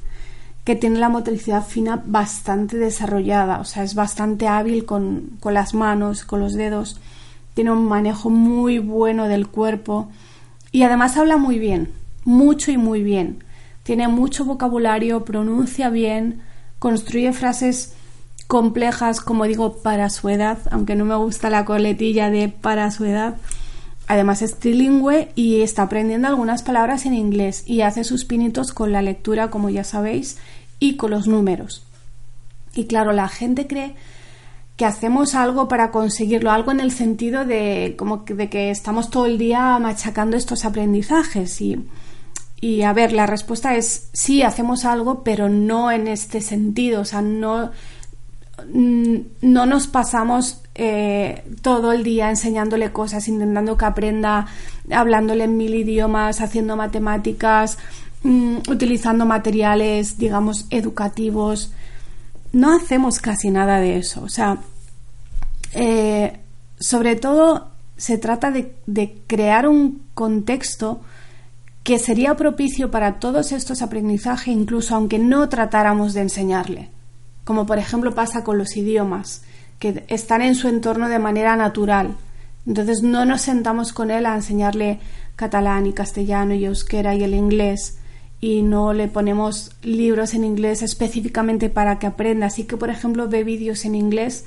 Que 0.65 0.77
tiene 0.77 0.99
la 0.99 1.09
motricidad 1.09 1.65
fina 1.65 2.03
bastante 2.05 2.77
desarrollada, 2.77 3.61
o 3.61 3.65
sea, 3.65 3.83
es 3.83 3.95
bastante 3.95 4.47
hábil 4.49 4.85
con, 4.85 5.39
con 5.41 5.55
las 5.55 5.73
manos, 5.73 6.25
con 6.25 6.41
los 6.41 6.55
dedos. 6.55 7.01
Tiene 7.55 7.73
un 7.73 7.87
manejo 7.87 8.31
muy 8.31 8.79
bueno 8.79 9.29
del 9.29 9.49
cuerpo 9.49 10.09
y 10.73 10.83
además 10.83 11.17
habla 11.17 11.37
muy 11.37 11.59
bien, 11.59 11.91
mucho 12.25 12.71
y 12.71 12.77
muy 12.77 13.03
bien. 13.03 13.43
Tiene 13.83 14.09
mucho 14.09 14.45
vocabulario, 14.45 15.25
pronuncia 15.25 15.91
bien, 15.91 16.43
construye 16.79 17.33
frases 17.33 17.95
complejas, 18.47 19.21
como 19.21 19.45
digo, 19.45 19.77
para 19.83 20.11
su 20.11 20.29
edad, 20.29 20.59
aunque 20.71 20.97
no 20.97 21.05
me 21.05 21.15
gusta 21.17 21.51
la 21.51 21.65
coletilla 21.65 22.31
de 22.31 22.49
para 22.49 22.91
su 22.91 23.05
edad. 23.05 23.37
Además 24.09 24.43
es 24.43 24.59
trilingüe 24.59 25.31
y 25.37 25.63
está 25.63 25.83
aprendiendo 25.83 26.27
algunas 26.27 26.65
palabras 26.65 27.07
en 27.07 27.15
inglés 27.15 27.63
y 27.65 27.83
hace 27.83 28.03
sus 28.03 28.25
pinitos 28.25 28.73
con 28.73 28.91
la 28.91 29.03
lectura, 29.03 29.51
como 29.51 29.71
ya 29.71 29.85
sabéis, 29.85 30.39
y 30.81 30.97
con 30.97 31.13
los 31.13 31.29
números. 31.29 31.85
Y 32.75 32.87
claro, 32.87 33.13
la 33.13 33.29
gente 33.29 33.69
cree 33.69 33.95
que 34.81 34.87
hacemos 34.87 35.35
algo 35.35 35.69
para 35.69 35.91
conseguirlo, 35.91 36.51
algo 36.51 36.71
en 36.71 36.81
el 36.81 36.91
sentido 36.91 37.45
de 37.45 37.97
como 37.99 38.25
que, 38.25 38.33
de 38.33 38.49
que 38.49 38.71
estamos 38.71 39.11
todo 39.11 39.27
el 39.27 39.37
día 39.37 39.79
machacando 39.79 40.39
estos 40.39 40.65
aprendizajes 40.65 41.61
y, 41.61 41.85
y 42.63 42.81
a 42.81 42.95
ver, 42.95 43.13
la 43.13 43.27
respuesta 43.27 43.77
es 43.77 44.09
sí, 44.15 44.43
hacemos 44.43 44.87
algo, 44.87 45.23
pero 45.23 45.51
no 45.51 45.93
en 45.93 46.09
este 46.09 46.41
sentido, 46.41 47.03
o 47.03 47.05
sea, 47.05 47.21
no, 47.21 47.73
no 48.73 49.67
nos 49.67 49.87
pasamos 49.87 50.63
eh, 50.75 51.45
todo 51.61 51.93
el 51.93 52.03
día 52.03 52.31
enseñándole 52.31 52.91
cosas, 52.91 53.29
intentando 53.29 53.77
que 53.77 53.85
aprenda, 53.85 54.47
hablándole 54.91 55.45
en 55.45 55.59
mil 55.59 55.75
idiomas, 55.75 56.41
haciendo 56.41 56.75
matemáticas, 56.75 57.77
mm, 58.23 58.61
utilizando 58.67 59.27
materiales, 59.27 60.17
digamos, 60.17 60.65
educativos. 60.71 61.71
No 62.53 62.75
hacemos 62.75 63.21
casi 63.21 63.51
nada 63.51 63.79
de 63.79 63.99
eso. 63.99 64.23
O 64.23 64.29
sea, 64.29 64.59
eh, 65.73 66.39
sobre 66.79 67.17
todo 67.17 67.69
se 67.97 68.19
trata 68.19 68.51
de, 68.51 68.73
crear 69.27 69.69
un 69.69 70.03
contexto 70.15 71.01
que 71.85 71.99
sería 71.99 72.37
propicio 72.37 72.91
para 72.91 73.19
todos 73.19 73.53
estos 73.53 73.83
aprendizajes, 73.83 74.49
incluso 74.49 74.95
aunque 74.95 75.19
no 75.19 75.49
tratáramos 75.49 76.15
de 76.15 76.23
enseñarle, 76.23 76.89
como 77.45 77.67
por 77.67 77.79
ejemplo 77.79 78.15
pasa 78.15 78.43
con 78.43 78.59
los 78.59 78.77
idiomas, 78.77 79.43
que 79.79 80.05
están 80.09 80.43
en 80.43 80.55
su 80.55 80.69
entorno 80.69 81.09
de 81.09 81.19
manera 81.19 81.57
natural. 81.57 82.17
Entonces 82.67 83.03
no 83.03 83.25
nos 83.25 83.43
sentamos 83.43 83.93
con 83.93 84.11
él 84.11 84.27
a 84.27 84.35
enseñarle 84.35 84.99
catalán 85.37 85.87
y 85.87 85.93
castellano 85.93 86.55
y 86.55 86.65
euskera 86.65 87.15
y 87.15 87.25
el 87.25 87.35
inglés 87.35 88.00
y 88.41 88.63
no 88.63 88.93
le 88.93 89.09
ponemos 89.09 89.73
libros 89.83 90.35
en 90.35 90.45
inglés 90.45 90.83
específicamente 90.83 91.69
para 91.69 91.99
que 91.99 92.07
aprenda. 92.07 92.47
Así 92.47 92.65
que, 92.65 92.77
por 92.77 92.91
ejemplo, 92.91 93.29
ve 93.29 93.45
vídeos 93.45 93.85
en 93.85 93.95
inglés 93.95 94.45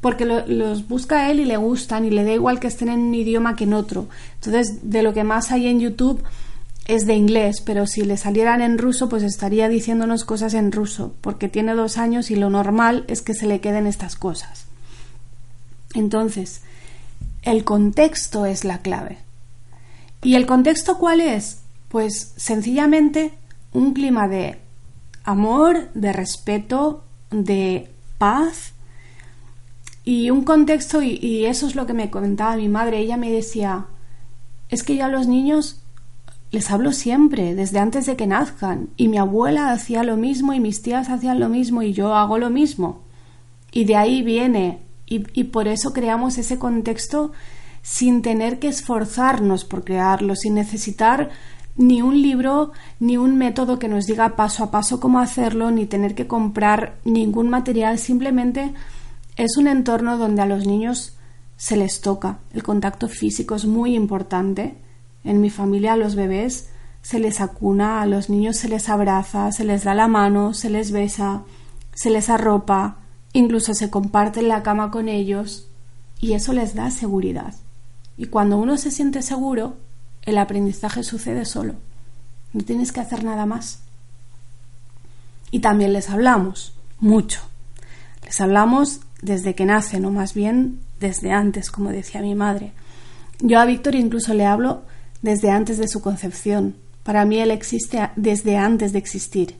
porque 0.00 0.26
los 0.26 0.86
busca 0.86 1.30
él 1.30 1.40
y 1.40 1.46
le 1.46 1.56
gustan 1.56 2.04
y 2.04 2.10
le 2.10 2.24
da 2.24 2.32
igual 2.32 2.60
que 2.60 2.66
estén 2.66 2.90
en 2.90 3.00
un 3.00 3.14
idioma 3.14 3.56
que 3.56 3.64
en 3.64 3.72
otro. 3.72 4.08
Entonces, 4.34 4.90
de 4.90 5.02
lo 5.02 5.14
que 5.14 5.24
más 5.24 5.50
hay 5.50 5.66
en 5.66 5.80
YouTube 5.80 6.22
es 6.86 7.06
de 7.06 7.14
inglés, 7.14 7.62
pero 7.62 7.86
si 7.86 8.04
le 8.04 8.18
salieran 8.18 8.60
en 8.60 8.76
ruso, 8.76 9.08
pues 9.08 9.22
estaría 9.22 9.66
diciéndonos 9.70 10.26
cosas 10.26 10.52
en 10.52 10.72
ruso, 10.72 11.14
porque 11.22 11.48
tiene 11.48 11.74
dos 11.74 11.96
años 11.96 12.30
y 12.30 12.36
lo 12.36 12.50
normal 12.50 13.06
es 13.08 13.22
que 13.22 13.32
se 13.32 13.46
le 13.46 13.60
queden 13.60 13.86
estas 13.86 14.16
cosas. 14.16 14.66
Entonces, 15.94 16.60
el 17.42 17.64
contexto 17.64 18.44
es 18.44 18.64
la 18.64 18.82
clave. 18.82 19.16
¿Y 20.22 20.34
el 20.34 20.44
contexto 20.44 20.98
cuál 20.98 21.22
es? 21.22 21.63
Pues 21.94 22.34
sencillamente 22.36 23.30
un 23.72 23.94
clima 23.94 24.26
de 24.26 24.58
amor, 25.22 25.92
de 25.94 26.12
respeto, 26.12 27.04
de 27.30 27.88
paz, 28.18 28.72
y 30.04 30.30
un 30.30 30.42
contexto, 30.42 31.02
y, 31.02 31.46
eso 31.46 31.68
es 31.68 31.76
lo 31.76 31.86
que 31.86 31.92
me 31.92 32.10
comentaba 32.10 32.56
mi 32.56 32.68
madre, 32.68 32.98
ella 32.98 33.16
me 33.16 33.30
decía, 33.30 33.86
es 34.70 34.82
que 34.82 34.96
yo 34.96 35.04
a 35.04 35.08
los 35.08 35.28
niños 35.28 35.84
les 36.50 36.68
hablo 36.72 36.90
siempre, 36.90 37.54
desde 37.54 37.78
antes 37.78 38.06
de 38.06 38.16
que 38.16 38.26
nazcan, 38.26 38.88
y 38.96 39.06
mi 39.06 39.18
abuela 39.18 39.70
hacía 39.70 40.02
lo 40.02 40.16
mismo 40.16 40.52
y 40.52 40.58
mis 40.58 40.82
tías 40.82 41.10
hacían 41.10 41.38
lo 41.38 41.48
mismo 41.48 41.80
y 41.82 41.92
yo 41.92 42.12
hago 42.16 42.38
lo 42.38 42.50
mismo. 42.50 43.02
Y 43.70 43.84
de 43.84 43.94
ahí 43.94 44.22
viene, 44.24 44.80
y, 45.06 45.26
y 45.32 45.44
por 45.44 45.68
eso 45.68 45.92
creamos 45.92 46.38
ese 46.38 46.58
contexto 46.58 47.30
sin 47.82 48.20
tener 48.20 48.58
que 48.58 48.66
esforzarnos 48.66 49.64
por 49.64 49.84
crearlo, 49.84 50.34
sin 50.34 50.54
necesitar 50.54 51.30
ni 51.76 52.02
un 52.02 52.20
libro, 52.22 52.72
ni 53.00 53.16
un 53.16 53.36
método 53.36 53.78
que 53.78 53.88
nos 53.88 54.06
diga 54.06 54.36
paso 54.36 54.64
a 54.64 54.70
paso 54.70 55.00
cómo 55.00 55.18
hacerlo, 55.18 55.70
ni 55.70 55.86
tener 55.86 56.14
que 56.14 56.26
comprar 56.26 56.96
ningún 57.04 57.50
material, 57.50 57.98
simplemente 57.98 58.72
es 59.36 59.56
un 59.56 59.66
entorno 59.66 60.16
donde 60.16 60.42
a 60.42 60.46
los 60.46 60.66
niños 60.66 61.16
se 61.56 61.76
les 61.76 62.00
toca. 62.00 62.38
El 62.52 62.62
contacto 62.62 63.08
físico 63.08 63.54
es 63.54 63.64
muy 63.64 63.94
importante. 63.94 64.76
En 65.24 65.40
mi 65.40 65.50
familia 65.50 65.94
a 65.94 65.96
los 65.96 66.14
bebés 66.14 66.70
se 67.02 67.18
les 67.18 67.40
acuna, 67.40 68.00
a 68.00 68.06
los 68.06 68.30
niños 68.30 68.56
se 68.56 68.68
les 68.68 68.88
abraza, 68.88 69.50
se 69.52 69.64
les 69.64 69.84
da 69.84 69.94
la 69.94 70.08
mano, 70.08 70.54
se 70.54 70.70
les 70.70 70.92
besa, 70.92 71.42
se 71.94 72.10
les 72.10 72.30
arropa, 72.30 72.98
incluso 73.32 73.74
se 73.74 73.90
comparte 73.90 74.42
la 74.42 74.62
cama 74.62 74.90
con 74.90 75.08
ellos 75.08 75.68
y 76.20 76.34
eso 76.34 76.52
les 76.52 76.74
da 76.74 76.90
seguridad. 76.90 77.54
Y 78.16 78.26
cuando 78.26 78.56
uno 78.56 78.76
se 78.76 78.90
siente 78.90 79.22
seguro, 79.22 79.76
el 80.24 80.38
aprendizaje 80.38 81.02
sucede 81.02 81.44
solo. 81.44 81.74
No 82.52 82.62
tienes 82.64 82.92
que 82.92 83.00
hacer 83.00 83.24
nada 83.24 83.46
más. 83.46 83.80
Y 85.50 85.60
también 85.60 85.92
les 85.92 86.10
hablamos, 86.10 86.74
mucho. 86.98 87.40
Les 88.24 88.40
hablamos 88.40 89.00
desde 89.22 89.54
que 89.54 89.66
nace, 89.66 90.00
no 90.00 90.10
más 90.10 90.34
bien 90.34 90.80
desde 91.00 91.32
antes, 91.32 91.70
como 91.70 91.90
decía 91.90 92.22
mi 92.22 92.34
madre. 92.34 92.72
Yo 93.40 93.60
a 93.60 93.64
Víctor 93.64 93.94
incluso 93.94 94.34
le 94.34 94.46
hablo 94.46 94.82
desde 95.22 95.50
antes 95.50 95.78
de 95.78 95.88
su 95.88 96.00
concepción. 96.00 96.76
Para 97.02 97.24
mí 97.24 97.38
él 97.38 97.50
existe 97.50 98.10
desde 98.16 98.56
antes 98.56 98.92
de 98.92 98.98
existir. 98.98 99.56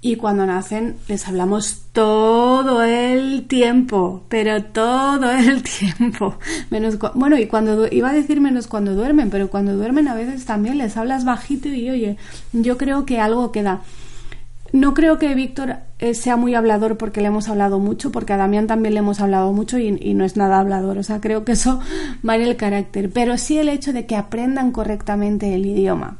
Y 0.00 0.16
cuando 0.16 0.44
nacen 0.44 0.96
les 1.08 1.26
hablamos 1.28 1.82
todo 1.92 2.43
el 2.82 3.46
tiempo, 3.46 4.22
pero 4.28 4.64
todo 4.64 5.30
el 5.30 5.62
tiempo. 5.98 6.36
Menos 6.70 6.98
bueno, 7.14 7.38
y 7.38 7.46
cuando 7.46 7.86
iba 7.90 8.10
a 8.10 8.14
decir 8.14 8.40
menos 8.40 8.66
cuando 8.66 8.94
duermen, 8.94 9.30
pero 9.30 9.48
cuando 9.48 9.74
duermen 9.76 10.08
a 10.08 10.14
veces 10.14 10.44
también 10.44 10.78
les 10.78 10.96
hablas 10.96 11.24
bajito 11.24 11.68
y 11.68 11.90
oye, 11.90 12.16
yo 12.52 12.76
creo 12.78 13.06
que 13.06 13.20
algo 13.20 13.52
queda. 13.52 13.82
No 14.72 14.92
creo 14.92 15.18
que 15.18 15.34
Víctor 15.36 15.76
eh, 16.00 16.14
sea 16.14 16.36
muy 16.36 16.56
hablador 16.56 16.98
porque 16.98 17.20
le 17.20 17.28
hemos 17.28 17.48
hablado 17.48 17.78
mucho, 17.78 18.10
porque 18.10 18.32
a 18.32 18.36
Damián 18.36 18.66
también 18.66 18.94
le 18.94 18.98
hemos 18.98 19.20
hablado 19.20 19.52
mucho 19.52 19.78
y, 19.78 20.14
no 20.14 20.24
es 20.24 20.36
nada 20.36 20.58
hablador. 20.58 20.98
O 20.98 21.04
sea, 21.04 21.20
creo 21.20 21.44
que 21.44 21.52
eso 21.52 21.78
va 22.28 22.34
en 22.34 22.42
el 22.42 22.56
carácter. 22.56 23.08
Pero 23.10 23.38
sí 23.38 23.56
el 23.56 23.68
hecho 23.68 23.92
de 23.92 24.04
que 24.04 24.16
aprendan 24.16 24.72
correctamente 24.72 25.54
el 25.54 25.64
idioma. 25.64 26.16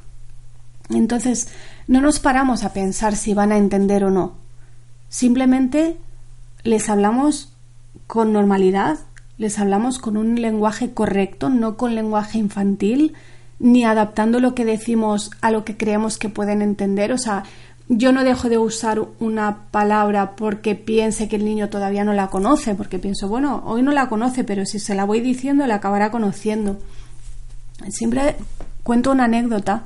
Entonces, 0.88 1.48
no 1.88 2.00
nos 2.00 2.20
paramos 2.20 2.62
a 2.62 2.72
pensar 2.72 3.16
si 3.16 3.34
van 3.34 3.50
a 3.50 3.56
entender 3.56 4.04
o 4.04 4.10
no. 4.10 4.34
Simplemente 5.08 5.96
les 6.64 6.88
hablamos 6.88 7.52
con 8.06 8.32
normalidad 8.32 8.98
les 9.36 9.58
hablamos 9.58 9.98
con 9.98 10.16
un 10.16 10.40
lenguaje 10.40 10.92
correcto, 10.92 11.50
no 11.50 11.76
con 11.76 11.94
lenguaje 11.94 12.38
infantil, 12.38 13.14
ni 13.58 13.84
adaptando 13.84 14.40
lo 14.40 14.54
que 14.54 14.64
decimos 14.64 15.30
a 15.40 15.50
lo 15.50 15.64
que 15.64 15.76
creemos 15.76 16.18
que 16.18 16.28
pueden 16.28 16.62
entender. 16.62 17.12
O 17.12 17.18
sea, 17.18 17.44
yo 17.88 18.12
no 18.12 18.22
dejo 18.24 18.48
de 18.48 18.58
usar 18.58 19.02
una 19.18 19.64
palabra 19.70 20.36
porque 20.36 20.74
piense 20.74 21.28
que 21.28 21.36
el 21.36 21.44
niño 21.44 21.68
todavía 21.68 22.04
no 22.04 22.12
la 22.12 22.28
conoce, 22.28 22.74
porque 22.74 22.98
pienso, 22.98 23.28
bueno, 23.28 23.62
hoy 23.66 23.82
no 23.82 23.90
la 23.90 24.08
conoce, 24.08 24.44
pero 24.44 24.64
si 24.66 24.78
se 24.78 24.94
la 24.94 25.04
voy 25.04 25.20
diciendo, 25.20 25.66
la 25.66 25.76
acabará 25.76 26.10
conociendo. 26.10 26.78
Siempre 27.88 28.36
cuento 28.84 29.10
una 29.10 29.24
anécdota 29.24 29.82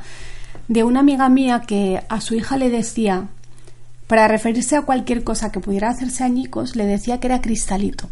de 0.68 0.84
una 0.84 1.00
amiga 1.00 1.28
mía 1.30 1.62
que 1.66 2.02
a 2.08 2.20
su 2.20 2.34
hija 2.34 2.58
le 2.58 2.68
decía, 2.68 3.28
para 4.08 4.26
referirse 4.26 4.74
a 4.74 4.82
cualquier 4.82 5.22
cosa 5.22 5.52
que 5.52 5.60
pudiera 5.60 5.90
hacerse 5.90 6.24
añicos, 6.24 6.74
le 6.74 6.86
decía 6.86 7.20
que 7.20 7.26
era 7.26 7.42
cristalito. 7.42 8.08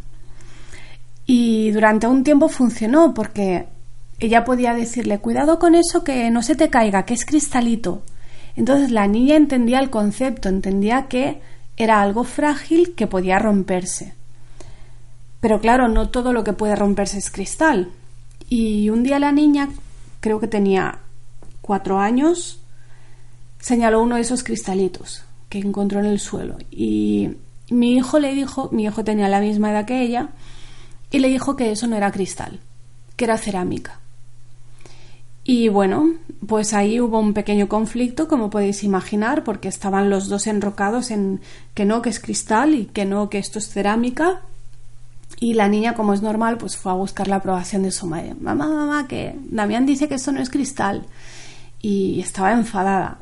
Y 1.25 1.71
durante 1.71 2.07
un 2.07 2.23
tiempo 2.23 2.49
funcionó 2.49 3.15
porque 3.15 3.67
ella 4.21 4.45
podía 4.45 4.75
decirle, 4.75 5.19
cuidado 5.19 5.59
con 5.59 5.75
eso 5.75 6.05
que 6.05 6.31
no 6.31 6.43
se 6.43 6.55
te 6.55 6.69
caiga, 6.69 7.07
que 7.07 7.15
es 7.15 7.25
cristalito. 7.25 8.03
Entonces 8.57 8.91
la 8.91 9.09
niña 9.09 9.37
entendía 9.37 9.81
el 9.81 9.89
concepto, 9.89 10.51
entendía 10.51 11.09
que 11.09 11.41
era 11.79 12.03
algo 12.03 12.25
frágil 12.25 12.95
que 12.95 13.07
podía 13.07 13.39
romperse. 13.39 14.13
Pero 15.41 15.61
claro, 15.61 15.89
no 15.89 16.11
todo 16.11 16.35
lo 16.35 16.45
que 16.45 16.53
puede 16.53 16.77
romperse 16.77 17.19
es 17.19 17.31
cristal. 17.31 17.91
Y 18.51 18.91
un 18.91 19.03
día 19.03 19.19
la 19.19 19.33
niña, 19.33 19.71
creo 20.21 20.41
que 20.41 20.47
tenía 20.47 20.99
cuatro 21.63 21.99
años, 21.99 22.61
señaló 23.61 24.03
uno 24.03 24.17
de 24.17 24.21
esos 24.21 24.45
cristalitos 24.45 25.27
que 25.49 25.59
encontró 25.59 26.01
en 26.01 26.07
el 26.07 26.21
suelo. 26.21 26.57
Y 26.71 27.31
mi 27.71 27.97
hijo 27.97 28.19
le 28.19 28.35
dijo, 28.35 28.69
mi 28.73 28.85
hijo 28.85 29.05
tenía 29.05 29.29
la 29.29 29.41
misma 29.41 29.71
edad 29.71 29.87
que 29.87 30.03
ella, 30.03 30.31
y 31.11 31.19
le 31.19 31.29
dijo 31.29 31.57
que 31.57 31.71
eso 31.71 31.87
no 31.87 31.97
era 31.97 32.13
cristal, 32.13 32.61
que 33.17 33.25
era 33.25 33.39
cerámica. 33.39 34.01
Y 35.49 35.69
bueno, 35.69 36.11
pues 36.49 36.75
ahí 36.75 37.01
hubo 37.01 37.21
un 37.21 37.33
pequeño 37.33 37.69
conflicto, 37.69 38.27
como 38.27 38.51
podéis 38.51 38.83
imaginar, 38.83 39.45
porque 39.45 39.69
estaban 39.69 40.11
los 40.11 40.29
dos 40.29 40.49
enrocados 40.49 41.13
en 41.13 41.41
que 41.73 41.85
no, 41.85 42.03
que 42.03 42.11
es 42.11 42.19
cristal 42.19 42.75
y 42.75 42.87
que 42.87 43.05
no, 43.05 43.31
que 43.31 43.39
esto 43.39 43.61
es 43.61 43.69
cerámica. 43.69 44.41
Y 45.39 45.55
la 45.55 45.69
niña, 45.69 45.95
como 45.95 46.15
es 46.15 46.23
normal, 46.23 46.59
pues 46.59 46.77
fue 46.77 46.91
a 46.91 46.97
buscar 46.97 47.29
la 47.29 47.37
aprobación 47.37 47.85
de 47.85 47.93
su 47.93 48.09
madre. 48.09 48.35
Mamá, 48.35 48.67
mamá, 48.67 49.07
que 49.07 49.37
Damián 49.49 49.87
dice 49.87 50.09
que 50.09 50.17
esto 50.17 50.33
no 50.33 50.41
es 50.41 50.51
cristal. 50.51 51.07
Y 51.81 52.19
estaba 52.19 52.53
enfadada. 52.53 53.19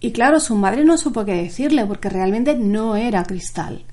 Y 0.00 0.12
claro, 0.12 0.40
su 0.40 0.54
madre 0.56 0.84
no 0.84 0.98
supo 0.98 1.24
qué 1.24 1.34
decirle, 1.34 1.86
porque 1.86 2.08
realmente 2.08 2.54
no 2.54 2.96
era 2.96 3.24
cristal. 3.24 3.84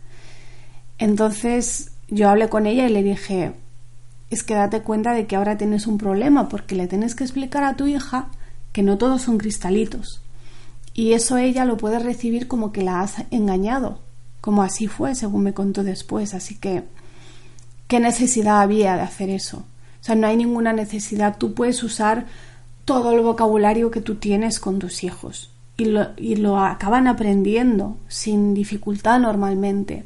Entonces 0.97 1.91
yo 2.09 2.29
hablé 2.29 2.49
con 2.49 2.65
ella 2.65 2.87
y 2.87 2.91
le 2.91 3.03
dije, 3.03 3.53
es 4.29 4.43
que 4.43 4.53
date 4.53 4.81
cuenta 4.81 5.13
de 5.13 5.27
que 5.27 5.35
ahora 5.35 5.57
tienes 5.57 5.87
un 5.87 5.97
problema 5.97 6.49
porque 6.49 6.75
le 6.75 6.87
tienes 6.87 7.15
que 7.15 7.23
explicar 7.23 7.63
a 7.63 7.75
tu 7.75 7.87
hija 7.87 8.27
que 8.73 8.83
no 8.83 8.97
todos 8.97 9.21
son 9.21 9.37
cristalitos. 9.37 10.21
Y 10.93 11.13
eso 11.13 11.37
ella 11.37 11.65
lo 11.65 11.77
puede 11.77 11.99
recibir 11.99 12.47
como 12.47 12.71
que 12.71 12.83
la 12.83 13.01
has 13.01 13.23
engañado, 13.31 13.99
como 14.41 14.61
así 14.61 14.87
fue, 14.87 15.15
según 15.15 15.43
me 15.43 15.53
contó 15.53 15.83
después. 15.83 16.33
Así 16.33 16.55
que, 16.55 16.83
¿qué 17.87 17.99
necesidad 17.99 18.61
había 18.61 18.95
de 18.95 19.01
hacer 19.01 19.29
eso? 19.29 19.59
O 19.59 20.03
sea, 20.05 20.15
no 20.15 20.27
hay 20.27 20.35
ninguna 20.35 20.73
necesidad. 20.73 21.37
Tú 21.37 21.53
puedes 21.53 21.81
usar 21.81 22.25
todo 22.85 23.13
el 23.13 23.21
vocabulario 23.21 23.89
que 23.89 24.01
tú 24.01 24.15
tienes 24.15 24.59
con 24.59 24.77
tus 24.77 25.03
hijos 25.03 25.52
y 25.77 25.85
lo, 25.85 26.09
y 26.17 26.35
lo 26.35 26.59
acaban 26.59 27.07
aprendiendo 27.07 27.97
sin 28.07 28.53
dificultad 28.53 29.19
normalmente. 29.19 30.03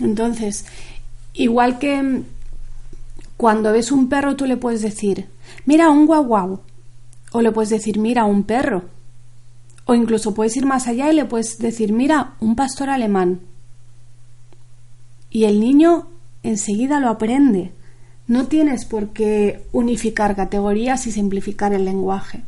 Entonces, 0.00 0.64
Igual 1.38 1.78
que 1.78 2.24
cuando 3.36 3.72
ves 3.72 3.92
un 3.92 4.08
perro 4.08 4.34
tú 4.34 4.44
le 4.44 4.56
puedes 4.56 4.82
decir, 4.82 5.28
mira 5.66 5.88
un 5.88 6.04
guau 6.04 6.24
guau. 6.24 6.60
O 7.30 7.42
le 7.42 7.52
puedes 7.52 7.70
decir, 7.70 8.00
mira 8.00 8.24
un 8.24 8.42
perro. 8.42 8.82
O 9.84 9.94
incluso 9.94 10.34
puedes 10.34 10.56
ir 10.56 10.66
más 10.66 10.88
allá 10.88 11.12
y 11.12 11.14
le 11.14 11.26
puedes 11.26 11.58
decir, 11.58 11.92
mira 11.92 12.34
un 12.40 12.56
pastor 12.56 12.90
alemán. 12.90 13.40
Y 15.30 15.44
el 15.44 15.60
niño 15.60 16.08
enseguida 16.42 16.98
lo 16.98 17.08
aprende. 17.08 17.72
No 18.26 18.48
tienes 18.48 18.84
por 18.84 19.10
qué 19.10 19.64
unificar 19.70 20.34
categorías 20.34 21.06
y 21.06 21.12
simplificar 21.12 21.72
el 21.72 21.84
lenguaje. 21.84 22.42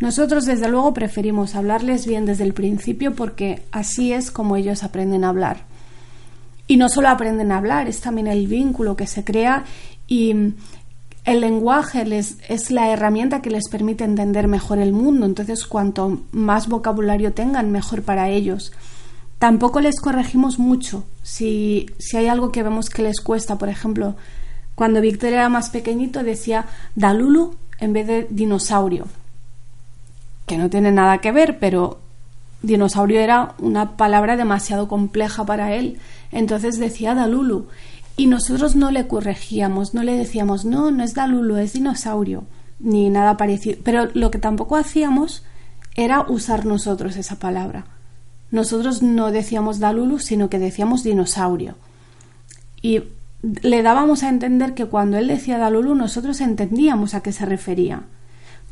Nosotros 0.00 0.46
desde 0.46 0.68
luego 0.68 0.94
preferimos 0.94 1.54
hablarles 1.54 2.06
bien 2.06 2.24
desde 2.24 2.44
el 2.44 2.54
principio 2.54 3.14
porque 3.14 3.62
así 3.70 4.12
es 4.12 4.30
como 4.30 4.56
ellos 4.56 4.82
aprenden 4.82 5.24
a 5.24 5.28
hablar. 5.28 5.64
Y 6.66 6.78
no 6.78 6.88
solo 6.88 7.08
aprenden 7.10 7.52
a 7.52 7.58
hablar, 7.58 7.86
es 7.86 8.00
también 8.00 8.26
el 8.26 8.46
vínculo 8.46 8.96
que 8.96 9.06
se 9.06 9.24
crea 9.24 9.64
y 10.06 10.54
el 11.24 11.40
lenguaje 11.40 12.06
les, 12.06 12.38
es 12.48 12.70
la 12.70 12.90
herramienta 12.90 13.42
que 13.42 13.50
les 13.50 13.68
permite 13.68 14.04
entender 14.04 14.48
mejor 14.48 14.78
el 14.78 14.92
mundo. 14.92 15.26
Entonces, 15.26 15.66
cuanto 15.66 16.22
más 16.32 16.68
vocabulario 16.68 17.34
tengan, 17.34 17.70
mejor 17.70 18.02
para 18.02 18.30
ellos. 18.30 18.72
Tampoco 19.38 19.80
les 19.80 20.00
corregimos 20.00 20.58
mucho. 20.58 21.04
Si, 21.22 21.90
si 21.98 22.16
hay 22.16 22.28
algo 22.28 22.52
que 22.52 22.62
vemos 22.62 22.88
que 22.88 23.02
les 23.02 23.20
cuesta, 23.20 23.58
por 23.58 23.68
ejemplo, 23.68 24.16
cuando 24.74 25.02
Víctor 25.02 25.34
era 25.34 25.50
más 25.50 25.68
pequeñito 25.68 26.22
decía 26.22 26.64
Dalulu 26.94 27.54
en 27.80 27.92
vez 27.92 28.06
de 28.06 28.26
dinosaurio. 28.30 29.06
Que 30.50 30.58
no 30.58 30.68
tiene 30.68 30.90
nada 30.90 31.18
que 31.18 31.30
ver, 31.30 31.60
pero 31.60 32.00
dinosaurio 32.62 33.20
era 33.20 33.54
una 33.58 33.96
palabra 33.96 34.36
demasiado 34.36 34.88
compleja 34.88 35.46
para 35.46 35.74
él 35.74 35.98
entonces 36.32 36.78
decía 36.78 37.14
Dalulu. 37.14 37.66
Y 38.16 38.26
nosotros 38.26 38.76
no 38.76 38.90
le 38.90 39.06
corregíamos, 39.06 39.94
no 39.94 40.02
le 40.02 40.16
decíamos, 40.16 40.64
no, 40.64 40.90
no 40.90 41.02
es 41.02 41.14
Dalulu, 41.14 41.56
es 41.56 41.72
dinosaurio, 41.72 42.44
ni 42.78 43.08
nada 43.08 43.36
parecido. 43.36 43.78
Pero 43.82 44.08
lo 44.14 44.30
que 44.30 44.38
tampoco 44.38 44.76
hacíamos 44.76 45.42
era 45.94 46.26
usar 46.28 46.66
nosotros 46.66 47.16
esa 47.16 47.36
palabra. 47.36 47.86
Nosotros 48.50 49.02
no 49.02 49.30
decíamos 49.30 49.78
Dalulu, 49.78 50.18
sino 50.18 50.50
que 50.50 50.58
decíamos 50.58 51.02
dinosaurio. 51.02 51.76
Y 52.82 53.04
le 53.42 53.82
dábamos 53.82 54.22
a 54.22 54.28
entender 54.28 54.74
que 54.74 54.86
cuando 54.86 55.16
él 55.16 55.28
decía 55.28 55.56
Dalulu, 55.56 55.94
nosotros 55.94 56.40
entendíamos 56.40 57.14
a 57.14 57.22
qué 57.22 57.32
se 57.32 57.46
refería. 57.46 58.02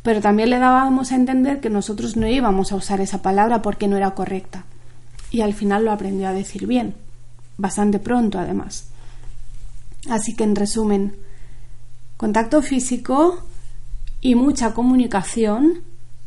Pero 0.09 0.23
también 0.23 0.49
le 0.49 0.59
dábamos 0.59 1.13
a 1.13 1.17
entender 1.17 1.61
que 1.61 1.69
nosotros 1.69 2.17
no 2.17 2.27
íbamos 2.27 2.73
a 2.73 2.77
usar 2.77 3.03
esa 3.03 3.21
palabra 3.21 3.61
porque 3.61 3.89
no 3.89 3.99
era 3.99 4.13
correcta. 4.13 4.65
Y 5.31 5.43
al 5.43 5.53
final 5.53 5.85
lo 5.85 5.93
aprendió 5.93 6.29
a 6.29 6.33
decir 6.33 6.67
bien 6.67 6.95
bastante 7.59 7.99
pronto 7.99 8.39
además. 8.39 8.89
Así 10.09 10.35
que 10.35 10.45
en 10.45 10.57
resumen, 10.57 11.15
contacto 12.17 12.63
físico 12.63 13.39
y 14.23 14.35
mucha 14.35 14.73
comunicación 14.73 15.83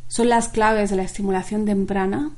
son 0.07 0.29
las 0.29 0.49
claves 0.49 0.91
de 0.91 0.97
la 0.97 1.01
estimulación 1.01 1.65
temprana 1.65 2.29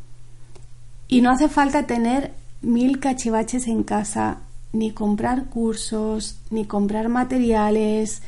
y 1.09 1.19
no 1.19 1.29
hace 1.29 1.49
falta 1.49 1.85
tener 1.85 2.31
mil 2.61 3.01
cachivaches 3.01 3.67
en 3.67 3.83
casa, 3.83 4.37
ni 4.71 4.91
comprar 4.91 5.49
cursos, 5.49 6.39
ni 6.51 6.63
comprar 6.63 7.09
materiales, 7.09 8.21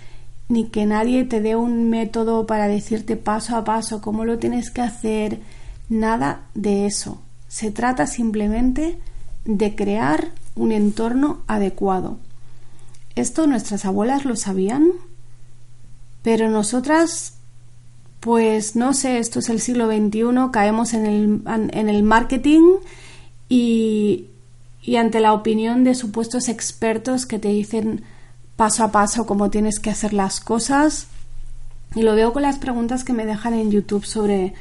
ni 0.48 0.68
que 0.68 0.86
nadie 0.86 1.24
te 1.24 1.42
dé 1.42 1.56
un 1.56 1.90
método 1.90 2.46
para 2.46 2.68
decirte 2.68 3.16
paso 3.16 3.56
a 3.56 3.64
paso 3.64 4.02
cómo 4.02 4.26
lo 4.26 4.38
tienes 4.38 4.70
que 4.70 4.82
hacer, 4.82 5.40
nada 5.90 6.42
de 6.54 6.86
eso. 6.86 7.22
Se 7.48 7.72
trata 7.72 8.06
simplemente 8.08 8.98
de 9.46 9.76
crear 9.76 10.32
un 10.56 10.72
entorno 10.72 11.42
adecuado. 11.48 12.18
Esto 13.16 13.48
nuestras 13.48 13.86
abuelas 13.86 14.26
lo 14.26 14.36
sabían, 14.36 14.88
pero 16.22 16.50
nosotras, 16.50 17.36
pues 18.20 18.76
no 18.76 18.94
sé, 18.94 19.20
esto 19.20 19.40
es 19.40 19.50
el 19.50 19.62
siglo 19.62 19.88
XXI, 19.88 20.52
caemos 20.52 20.94
en 20.94 21.06
el, 21.06 21.42
en 21.46 21.90
el 21.90 22.04
marketing 22.04 22.78
y, 23.48 24.26
y 24.82 24.98
ante 24.98 25.20
la 25.20 25.34
opinión 25.34 25.84
de 25.84 25.96
supuestos 25.96 26.50
expertos 26.50 27.26
que 27.26 27.40
te 27.40 27.50
dicen 27.50 28.04
paso 28.56 28.84
a 28.84 28.92
paso 28.92 29.26
cómo 29.26 29.50
tienes 29.50 29.80
que 29.80 29.90
hacer 29.90 30.14
las 30.14 30.40
cosas. 30.40 31.08
Y 31.96 32.04
lo 32.04 32.16
veo 32.16 32.34
con 32.34 32.42
las 32.42 32.58
preguntas 32.58 33.04
que 33.04 33.14
me 33.14 33.26
dejan 33.26 33.54
en 33.54 33.72
YouTube 33.72 34.06
sobre 34.06 34.54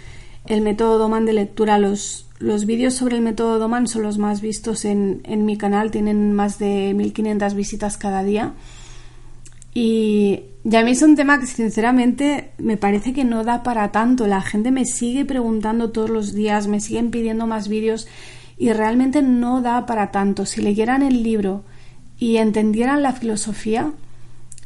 el 0.47 0.61
método 0.61 0.99
Doman 0.99 1.25
de 1.25 1.33
lectura 1.33 1.79
los, 1.79 2.27
los 2.39 2.67
vídeos 2.67 2.95
sobre 2.95 3.17
el 3.17 3.23
método 3.23 3.59
Doman 3.59 3.89
son 3.89 4.03
los 4.03 4.19
más 4.19 4.41
vistos 4.41 4.85
en, 4.85 5.23
mi 5.45 5.57
canal, 5.57 5.91
tienen 5.91 6.33
más 6.33 6.59
de 6.59 6.93
1500 6.95 7.55
visitas 7.55 7.97
cada 7.97 8.23
día. 8.23 8.53
Y 9.73 10.43
ya 10.63 10.81
a 10.81 10.85
mí 10.85 10.93
es 10.93 11.03
un 11.03 11.17
tema 11.17 11.41
que 11.41 11.47
sinceramente 11.47 12.53
me 12.59 12.77
parece 12.77 13.13
que 13.13 13.25
no 13.25 13.43
da 13.43 13.63
para 13.63 13.91
tanto. 13.91 14.27
La 14.27 14.43
gente 14.43 14.71
me 14.71 14.85
sigue 14.85 15.25
preguntando 15.25 15.91
todos 15.91 16.11
los 16.11 16.35
días, 16.35 16.69
me 16.69 16.81
siguen 16.81 17.11
pidiendo 17.11 17.47
más 17.47 17.69
vídeos 17.69 18.07
y 18.57 18.73
realmente 18.73 19.23
no 19.23 19.63
da 19.63 19.87
para 19.87 20.13
tanto. 20.13 20.47
Si 20.47 20.63
leyeran 20.63 21.03
el 21.03 21.23
libro 21.23 21.65
y 22.19 22.37
entendieran 22.37 23.03
la 23.03 23.13
filosofía, 23.13 23.93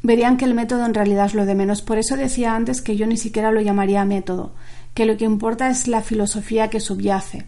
verían 0.03 0.37
que 0.37 0.45
el 0.45 0.55
método 0.55 0.87
en 0.87 0.95
realidad 0.95 1.27
es 1.27 1.35
lo 1.35 1.47
de 1.47 1.55
menos. 1.55 1.83
Por 1.83 1.99
eso 1.99 2.17
decía 2.17 2.55
antes 2.55 2.83
que 2.83 2.97
yo 2.97 3.07
ni 3.07 3.17
siquiera 3.17 3.53
lo 3.53 3.61
llamaría 3.61 4.05
método, 4.05 4.53
que 4.95 5.07
lo 5.07 5.17
que 5.17 5.25
importa 5.25 5.71
es 5.71 5.89
la 5.89 6.03
filosofía 6.03 6.69
que 6.69 6.81
subyace 6.81 7.47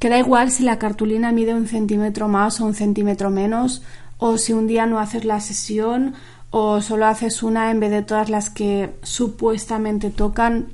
que 0.00 0.08
da 0.08 0.18
igual 0.18 0.50
si 0.50 0.64
la 0.64 0.78
cartulina 0.78 1.30
mide 1.30 1.54
un 1.54 1.68
centímetro 1.68 2.26
más 2.26 2.60
o 2.60 2.64
un 2.64 2.74
centímetro 2.74 3.30
menos, 3.30 3.82
o 4.16 4.38
si 4.38 4.54
un 4.54 4.66
día 4.66 4.86
no 4.86 4.98
haces 4.98 5.26
la 5.26 5.40
sesión, 5.40 6.14
o 6.48 6.80
solo 6.80 7.06
haces 7.06 7.42
una 7.42 7.70
en 7.70 7.80
vez 7.80 7.90
de 7.90 8.02
todas 8.02 8.30
las 8.30 8.48
que 8.48 8.90
supuestamente 9.02 10.10
tocan 10.10 10.68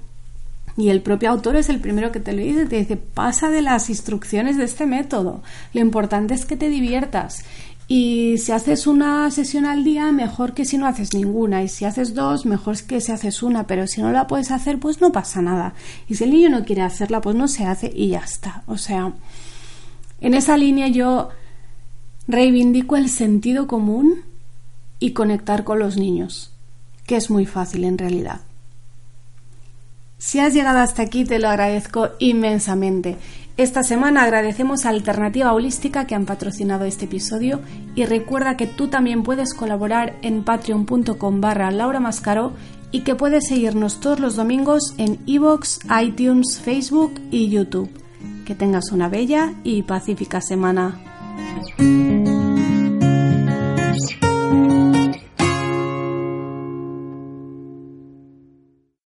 y 0.78 0.90
el 0.90 1.02
propio 1.02 1.30
autor 1.30 1.56
es 1.56 1.68
el 1.70 1.80
primero 1.80 2.12
que 2.12 2.20
te 2.20 2.32
lo 2.32 2.42
dice, 2.42 2.66
te 2.66 2.76
dice, 2.76 2.96
pasa 2.96 3.50
de 3.50 3.62
las 3.62 3.88
instrucciones 3.88 4.58
de 4.58 4.64
este 4.64 4.86
método. 4.86 5.42
Lo 5.72 5.80
importante 5.80 6.34
es 6.34 6.44
que 6.44 6.56
te 6.56 6.68
diviertas. 6.68 7.44
Y 7.88 8.38
si 8.38 8.50
haces 8.50 8.88
una 8.88 9.30
sesión 9.30 9.64
al 9.64 9.84
día, 9.84 10.10
mejor 10.10 10.54
que 10.54 10.64
si 10.64 10.76
no 10.76 10.86
haces 10.86 11.14
ninguna. 11.14 11.62
Y 11.62 11.68
si 11.68 11.84
haces 11.84 12.14
dos, 12.14 12.44
mejor 12.44 12.76
que 12.82 13.00
si 13.00 13.12
haces 13.12 13.42
una. 13.42 13.66
Pero 13.66 13.86
si 13.86 14.02
no 14.02 14.10
la 14.10 14.26
puedes 14.26 14.50
hacer, 14.50 14.80
pues 14.80 15.00
no 15.00 15.12
pasa 15.12 15.40
nada. 15.40 15.74
Y 16.08 16.16
si 16.16 16.24
el 16.24 16.30
niño 16.30 16.50
no 16.50 16.64
quiere 16.64 16.82
hacerla, 16.82 17.20
pues 17.20 17.36
no 17.36 17.46
se 17.46 17.64
hace 17.64 17.92
y 17.94 18.08
ya 18.08 18.20
está. 18.20 18.64
O 18.66 18.76
sea, 18.76 19.12
en 20.20 20.34
esa 20.34 20.56
línea 20.56 20.88
yo 20.88 21.28
reivindico 22.26 22.96
el 22.96 23.08
sentido 23.08 23.66
común 23.68 24.22
y 24.98 25.12
conectar 25.12 25.64
con 25.64 25.78
los 25.78 25.96
niños, 25.96 26.52
que 27.06 27.16
es 27.16 27.30
muy 27.30 27.46
fácil 27.46 27.84
en 27.84 27.98
realidad. 27.98 28.40
Si 30.18 30.40
has 30.40 30.54
llegado 30.54 30.78
hasta 30.78 31.02
aquí 31.02 31.24
te 31.24 31.38
lo 31.38 31.48
agradezco 31.48 32.10
inmensamente. 32.18 33.16
Esta 33.56 33.82
semana 33.82 34.22
agradecemos 34.22 34.84
a 34.84 34.90
Alternativa 34.90 35.54
Holística 35.54 36.06
que 36.06 36.14
han 36.14 36.26
patrocinado 36.26 36.84
este 36.84 37.06
episodio 37.06 37.60
y 37.94 38.04
recuerda 38.04 38.58
que 38.58 38.66
tú 38.66 38.88
también 38.88 39.22
puedes 39.22 39.54
colaborar 39.54 40.16
en 40.20 40.44
patreon.com 40.44 41.40
barra 41.40 41.70
Laura 41.70 41.98
Mascaro 41.98 42.52
y 42.90 43.00
que 43.00 43.14
puedes 43.14 43.48
seguirnos 43.48 43.98
todos 44.00 44.20
los 44.20 44.36
domingos 44.36 44.94
en 44.98 45.18
iVoox, 45.24 45.78
iTunes, 46.02 46.60
Facebook 46.62 47.14
y 47.30 47.48
YouTube. 47.48 47.88
Que 48.44 48.54
tengas 48.54 48.92
una 48.92 49.08
bella 49.08 49.54
y 49.64 49.82
pacífica 49.84 50.42
semana. 50.42 51.00